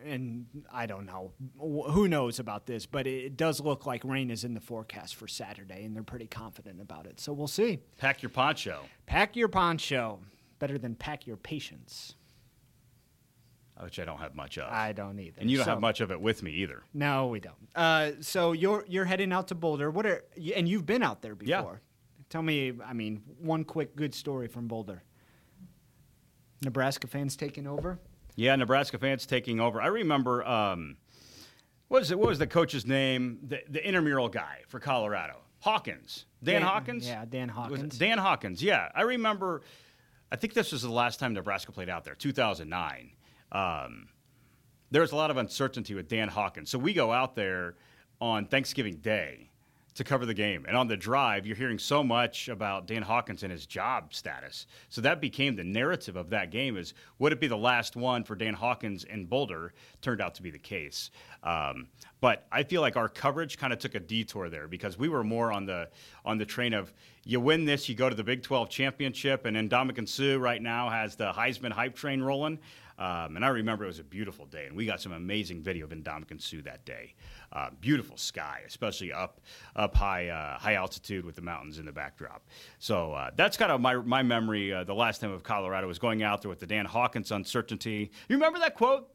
and 0.05 0.45
I 0.71 0.85
don't 0.85 1.05
know, 1.07 1.31
who 1.59 2.07
knows 2.07 2.37
about 2.39 2.65
this, 2.67 2.85
but 2.85 3.07
it 3.07 3.35
does 3.35 3.59
look 3.59 3.85
like 3.87 4.03
rain 4.03 4.29
is 4.29 4.43
in 4.43 4.53
the 4.53 4.61
forecast 4.61 5.15
for 5.15 5.27
Saturday, 5.27 5.83
and 5.85 5.95
they're 5.95 6.03
pretty 6.03 6.27
confident 6.27 6.79
about 6.81 7.07
it. 7.07 7.19
So 7.19 7.33
we'll 7.33 7.47
see. 7.47 7.79
Pack 7.97 8.21
your 8.21 8.29
poncho. 8.29 8.81
Pack 9.07 9.35
your 9.35 9.47
poncho, 9.47 10.19
better 10.59 10.77
than 10.77 10.93
pack 10.95 11.25
your 11.25 11.37
patience. 11.37 12.13
Which 13.81 13.97
I 13.97 14.03
don't 14.03 14.17
have 14.19 14.35
much 14.35 14.57
of. 14.57 14.69
I 14.71 14.91
don't 14.91 15.17
either. 15.19 15.39
and 15.39 15.49
you 15.49 15.55
don't 15.57 15.63
So- 15.65 15.71
have 15.71 15.79
much 15.79 16.01
of 16.01 16.11
it 16.11 16.19
with 16.19 16.43
me 16.43 16.51
either. 16.51 16.83
No, 16.93 17.27
we 17.27 17.39
don't. 17.39 17.55
Uh, 17.73 18.11
so 18.19 18.51
you're 18.51 18.83
you're 18.89 19.05
heading 19.05 19.31
out 19.31 19.47
to 19.47 19.55
Boulder. 19.55 19.89
What 19.89 20.05
are 20.05 20.21
and 20.53 20.67
you've 20.67 20.85
been 20.85 21.01
out 21.01 21.21
there 21.21 21.33
before? 21.33 21.49
Yeah. 21.49 21.61
before? 21.61 21.81
Tell 22.29 22.41
me. 22.43 22.73
I 22.85 22.91
mean, 22.93 23.23
one 23.39 23.63
quick 23.63 23.95
good 23.95 24.13
story 24.13 24.47
from 24.49 24.67
Boulder. 24.67 25.01
Nebraska 26.63 27.07
fans 27.07 27.35
taking 27.35 27.67
over. 27.67 27.99
Yeah, 28.35 28.55
Nebraska 28.55 28.97
fans 28.97 29.25
taking 29.25 29.59
over. 29.59 29.81
I 29.81 29.87
remember, 29.87 30.45
um, 30.47 30.97
what 31.87 32.01
was 32.01 32.11
it? 32.11 32.19
What 32.19 32.29
was 32.29 32.39
the 32.39 32.47
coach's 32.47 32.85
name? 32.85 33.39
The, 33.43 33.61
the 33.69 33.85
intramural 33.85 34.29
guy 34.29 34.59
for 34.67 34.79
Colorado, 34.79 35.41
Hawkins. 35.59 36.25
Dan, 36.43 36.61
Dan- 36.61 36.61
Hawkins. 36.69 37.07
yeah, 37.07 37.25
Dan 37.25 37.49
Hawkins. 37.49 37.97
Dan 37.97 38.17
Hawkins. 38.17 38.63
Yeah, 38.63 38.89
I 38.95 39.01
remember. 39.01 39.61
I 40.31 40.35
think 40.35 40.53
this 40.53 40.71
was 40.71 40.83
the 40.83 40.91
last 40.91 41.19
time 41.19 41.33
Nebraska 41.33 41.71
played 41.71 41.89
out 41.89 42.03
there, 42.05 42.13
2009. 42.15 43.11
Um, 43.51 44.09
there 44.91 45.01
was 45.01 45.11
a 45.11 45.15
lot 45.15 45.31
of 45.31 45.37
uncertainty 45.37 45.95
with 45.95 46.07
Dan 46.07 46.27
Hawkins, 46.29 46.69
so 46.69 46.77
we 46.77 46.93
go 46.93 47.11
out 47.11 47.35
there 47.35 47.75
on 48.21 48.45
Thanksgiving 48.45 48.97
Day 48.97 49.48
to 49.95 50.03
cover 50.03 50.25
the 50.25 50.33
game. 50.33 50.65
And 50.67 50.77
on 50.77 50.87
the 50.87 50.97
drive, 50.97 51.45
you're 51.45 51.55
hearing 51.55 51.79
so 51.79 52.03
much 52.03 52.47
about 52.47 52.87
Dan 52.87 53.01
Hawkins 53.01 53.43
and 53.43 53.51
his 53.51 53.65
job 53.65 54.13
status. 54.13 54.67
So 54.89 55.01
that 55.01 55.21
became 55.21 55.55
the 55.55 55.63
narrative 55.63 56.15
of 56.15 56.29
that 56.29 56.51
game 56.51 56.77
is 56.77 56.93
would 57.19 57.33
it 57.33 57.39
be 57.39 57.47
the 57.47 57.57
last 57.57 57.95
one 57.95 58.23
for 58.23 58.35
Dan 58.35 58.53
Hawkins 58.53 59.03
in 59.03 59.25
Boulder? 59.25 59.73
Turned 60.01 60.21
out 60.21 60.35
to 60.35 60.41
be 60.41 60.51
the 60.51 60.59
case. 60.59 61.11
Um, 61.43 61.87
but 62.21 62.45
I 62.51 62.63
feel 62.63 62.81
like 62.81 62.97
our 62.97 63.09
coverage 63.09 63.57
kind 63.57 63.71
of 63.71 63.79
took 63.79 63.95
a 63.95 63.99
detour 63.99 64.49
there 64.49 64.67
because 64.67 64.97
we 64.97 65.09
were 65.09 65.23
more 65.23 65.51
on 65.51 65.65
the 65.65 65.89
on 66.25 66.37
the 66.37 66.45
train 66.45 66.73
of 66.73 66.93
you 67.23 67.39
win 67.39 67.65
this, 67.65 67.87
you 67.87 67.95
go 67.95 68.09
to 68.09 68.15
the 68.15 68.23
Big 68.23 68.41
12 68.41 68.69
championship, 68.69 69.45
and 69.45 69.55
then 69.55 69.69
Ndamukong 69.69 70.07
Suh 70.07 70.39
right 70.39 70.61
now 70.61 70.89
has 70.89 71.15
the 71.15 71.31
Heisman 71.31 71.71
hype 71.71 71.95
train 71.95 72.21
rolling. 72.21 72.59
Um, 72.97 73.37
and 73.37 73.45
I 73.45 73.49
remember 73.49 73.85
it 73.85 73.87
was 73.87 73.99
a 73.99 74.03
beautiful 74.03 74.45
day, 74.45 74.65
and 74.65 74.75
we 74.75 74.85
got 74.85 74.99
some 74.99 75.13
amazing 75.13 75.61
video 75.61 75.85
of 75.85 75.91
Ndamukong 75.91 76.41
Suh 76.41 76.61
that 76.65 76.83
day. 76.85 77.13
Uh, 77.51 77.69
beautiful 77.81 78.15
sky, 78.15 78.61
especially 78.67 79.11
up 79.11 79.41
up 79.75 79.95
high 79.95 80.27
uh, 80.27 80.57
high 80.59 80.75
altitude 80.75 81.25
with 81.25 81.35
the 81.35 81.41
mountains 81.41 81.79
in 81.79 81.85
the 81.85 81.91
backdrop. 81.91 82.45
So 82.77 83.13
uh, 83.13 83.31
that's 83.35 83.57
kind 83.57 83.71
of 83.71 83.81
my 83.81 83.95
my 83.95 84.21
memory. 84.21 84.71
Uh, 84.71 84.83
the 84.83 84.93
last 84.93 85.19
time 85.21 85.31
of 85.31 85.41
Colorado 85.41 85.87
was 85.87 85.97
going 85.97 86.21
out 86.21 86.41
there 86.43 86.49
with 86.49 86.59
the 86.59 86.67
Dan 86.67 86.85
Hawkins 86.85 87.31
uncertainty. 87.31 88.11
You 88.27 88.35
remember 88.35 88.59
that 88.59 88.75
quote? 88.75 89.09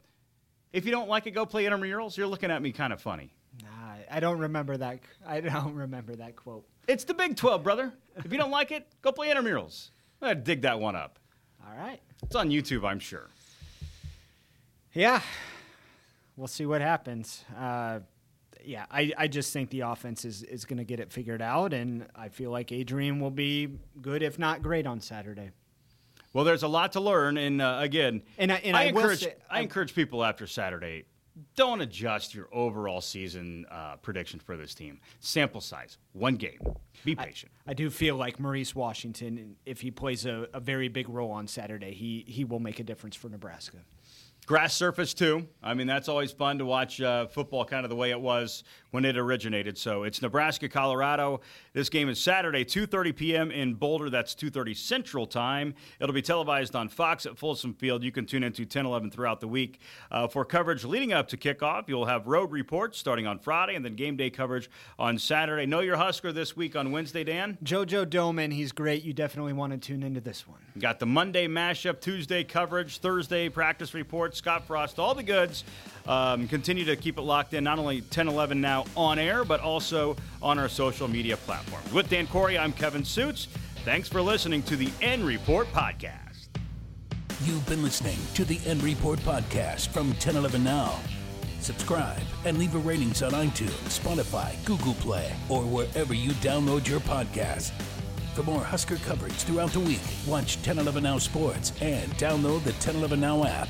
If 0.72 0.84
you 0.84 0.90
don't 0.90 1.08
like 1.08 1.28
it, 1.28 1.30
go 1.30 1.46
play 1.46 1.64
intramurals. 1.64 2.16
You're 2.16 2.26
looking 2.26 2.50
at 2.50 2.60
me 2.60 2.72
kind 2.72 2.92
of 2.92 3.00
funny. 3.00 3.32
Nah, 3.62 3.68
I 4.10 4.18
don't 4.18 4.38
remember 4.40 4.76
that. 4.76 4.98
I 5.24 5.40
don't 5.40 5.74
remember 5.76 6.16
that 6.16 6.34
quote. 6.34 6.66
It's 6.88 7.04
the 7.04 7.14
Big 7.14 7.36
12, 7.36 7.62
brother. 7.62 7.92
If 8.16 8.32
you 8.32 8.38
don't 8.38 8.50
like 8.50 8.72
it, 8.72 8.86
go 9.00 9.12
play 9.12 9.28
intramurals. 9.28 9.90
I 10.20 10.34
dig 10.34 10.62
that 10.62 10.80
one 10.80 10.96
up. 10.96 11.20
All 11.64 11.76
right. 11.76 12.00
It's 12.24 12.34
on 12.34 12.50
YouTube, 12.50 12.84
I'm 12.84 12.98
sure. 12.98 13.28
Yeah, 14.92 15.20
we'll 16.36 16.46
see 16.46 16.66
what 16.66 16.80
happens. 16.80 17.44
Uh, 17.56 18.00
yeah, 18.66 18.86
I, 18.90 19.12
I 19.16 19.28
just 19.28 19.52
think 19.52 19.70
the 19.70 19.80
offense 19.80 20.24
is, 20.24 20.42
is 20.42 20.64
going 20.64 20.78
to 20.78 20.84
get 20.84 21.00
it 21.00 21.12
figured 21.12 21.42
out, 21.42 21.72
and 21.72 22.06
I 22.14 22.28
feel 22.28 22.50
like 22.50 22.72
Adrian 22.72 23.20
will 23.20 23.30
be 23.30 23.68
good, 24.00 24.22
if 24.22 24.38
not 24.38 24.62
great, 24.62 24.86
on 24.86 25.00
Saturday. 25.00 25.50
Well, 26.32 26.44
there's 26.44 26.62
a 26.64 26.68
lot 26.68 26.92
to 26.92 27.00
learn, 27.00 27.36
and 27.36 27.62
uh, 27.62 27.78
again, 27.80 28.22
And 28.38 28.50
I- 28.52 28.56
and 28.64 28.76
I 28.76 28.90
will 28.90 28.98
encourage 29.00 29.20
say- 29.20 29.34
I 29.50 29.60
encourage 29.60 29.94
people 29.94 30.24
after 30.24 30.46
Saturday, 30.46 31.04
don't 31.56 31.80
adjust 31.80 32.32
your 32.34 32.48
overall 32.52 33.00
season 33.00 33.66
uh, 33.70 33.96
prediction 33.96 34.38
for 34.40 34.56
this 34.56 34.72
team. 34.74 35.00
Sample 35.20 35.60
size, 35.60 35.98
one 36.12 36.36
game. 36.36 36.58
Be 37.04 37.14
patient. 37.16 37.50
I 37.66 37.74
do 37.74 37.90
feel 37.90 38.14
like 38.16 38.38
Maurice 38.38 38.74
Washington, 38.74 39.56
if 39.66 39.80
he 39.80 39.90
plays 39.90 40.26
a, 40.26 40.46
a 40.54 40.60
very 40.60 40.88
big 40.88 41.08
role 41.08 41.32
on 41.32 41.46
Saturday, 41.48 41.92
he, 41.92 42.24
he 42.28 42.44
will 42.44 42.60
make 42.60 42.78
a 42.78 42.84
difference 42.84 43.16
for 43.16 43.28
Nebraska. 43.28 43.78
Grass 44.46 44.74
surface 44.74 45.14
too. 45.14 45.46
I 45.62 45.72
mean, 45.72 45.86
that's 45.86 46.06
always 46.08 46.30
fun 46.30 46.58
to 46.58 46.66
watch 46.66 47.00
uh, 47.00 47.26
football, 47.26 47.64
kind 47.64 47.84
of 47.84 47.90
the 47.90 47.96
way 47.96 48.10
it 48.10 48.20
was 48.20 48.62
when 48.94 49.04
it 49.04 49.16
originated. 49.16 49.76
So 49.76 50.04
it's 50.04 50.22
Nebraska, 50.22 50.68
Colorado. 50.68 51.40
This 51.72 51.88
game 51.88 52.08
is 52.08 52.20
Saturday, 52.20 52.64
2:30 52.64 53.16
p.m. 53.16 53.50
in 53.50 53.74
Boulder. 53.74 54.08
That's 54.08 54.36
2:30 54.36 54.76
Central 54.76 55.26
Time. 55.26 55.74
It'll 55.98 56.14
be 56.14 56.22
televised 56.22 56.76
on 56.76 56.88
Fox 56.88 57.26
at 57.26 57.36
Folsom 57.36 57.74
Field. 57.74 58.04
You 58.04 58.12
can 58.12 58.24
tune 58.24 58.44
into 58.44 58.64
10, 58.64 58.86
11 58.86 59.10
throughout 59.10 59.40
the 59.40 59.48
week 59.48 59.80
uh, 60.12 60.28
for 60.28 60.44
coverage 60.44 60.84
leading 60.84 61.12
up 61.12 61.26
to 61.30 61.36
kickoff. 61.36 61.88
You'll 61.88 62.06
have 62.06 62.28
road 62.28 62.52
reports 62.52 62.96
starting 62.96 63.26
on 63.26 63.40
Friday, 63.40 63.74
and 63.74 63.84
then 63.84 63.96
game 63.96 64.16
day 64.16 64.30
coverage 64.30 64.70
on 64.96 65.18
Saturday. 65.18 65.66
Know 65.66 65.80
your 65.80 65.96
Husker 65.96 66.30
this 66.30 66.56
week 66.56 66.76
on 66.76 66.92
Wednesday, 66.92 67.24
Dan. 67.24 67.58
JoJo 67.64 68.06
Domann, 68.06 68.52
he's 68.52 68.70
great. 68.70 69.02
You 69.02 69.12
definitely 69.12 69.54
want 69.54 69.72
to 69.72 69.78
tune 69.78 70.04
into 70.04 70.20
this 70.20 70.46
one. 70.46 70.60
Got 70.78 71.00
the 71.00 71.06
Monday 71.06 71.48
mashup, 71.48 72.00
Tuesday 72.00 72.44
coverage, 72.44 72.98
Thursday 72.98 73.48
practice 73.48 73.92
report, 73.92 74.36
Scott 74.36 74.68
Frost, 74.68 75.00
all 75.00 75.16
the 75.16 75.24
goods. 75.24 75.64
Um, 76.06 76.46
continue 76.46 76.84
to 76.84 76.96
keep 76.96 77.18
it 77.18 77.22
locked 77.22 77.54
in, 77.54 77.64
not 77.64 77.80
only 77.80 78.02
10 78.02 78.28
11 78.28 78.60
now 78.60 78.83
on 78.96 79.18
air, 79.18 79.44
but 79.44 79.60
also 79.60 80.16
on 80.42 80.58
our 80.58 80.68
social 80.68 81.08
media 81.08 81.36
platforms. 81.36 81.92
With 81.92 82.08
Dan 82.08 82.26
Corey, 82.26 82.58
I'm 82.58 82.72
Kevin 82.72 83.02
Sjuts. 83.02 83.46
Thanks 83.84 84.08
for 84.08 84.22
listening 84.22 84.62
to 84.64 84.76
the 84.76 84.90
N 85.02 85.24
Report 85.24 85.66
Podcast. 85.72 86.48
You've 87.42 87.66
been 87.66 87.82
listening 87.82 88.16
to 88.34 88.44
the 88.44 88.58
N 88.64 88.78
Report 88.78 89.18
podcast 89.18 89.88
from 89.88 90.08
1011 90.08 90.64
Now. 90.64 90.98
Subscribe 91.60 92.22
and 92.44 92.58
leave 92.58 92.74
a 92.74 92.78
ratings 92.78 93.22
on 93.22 93.32
iTunes, 93.32 93.98
Spotify, 93.98 94.52
Google 94.64 94.94
Play, 94.94 95.32
or 95.48 95.62
wherever 95.62 96.14
you 96.14 96.30
download 96.34 96.88
your 96.88 97.00
podcasts. 97.00 97.72
For 98.34 98.42
more 98.42 98.62
Husker 98.62 98.96
coverage 98.96 99.34
throughout 99.34 99.70
the 99.70 99.80
week, 99.80 100.00
watch 100.26 100.56
1011 100.56 101.02
Now 101.02 101.18
Sports 101.18 101.72
and 101.80 102.10
download 102.12 102.64
the 102.64 102.72
1011 102.72 103.20
Now 103.20 103.44
app. 103.44 103.68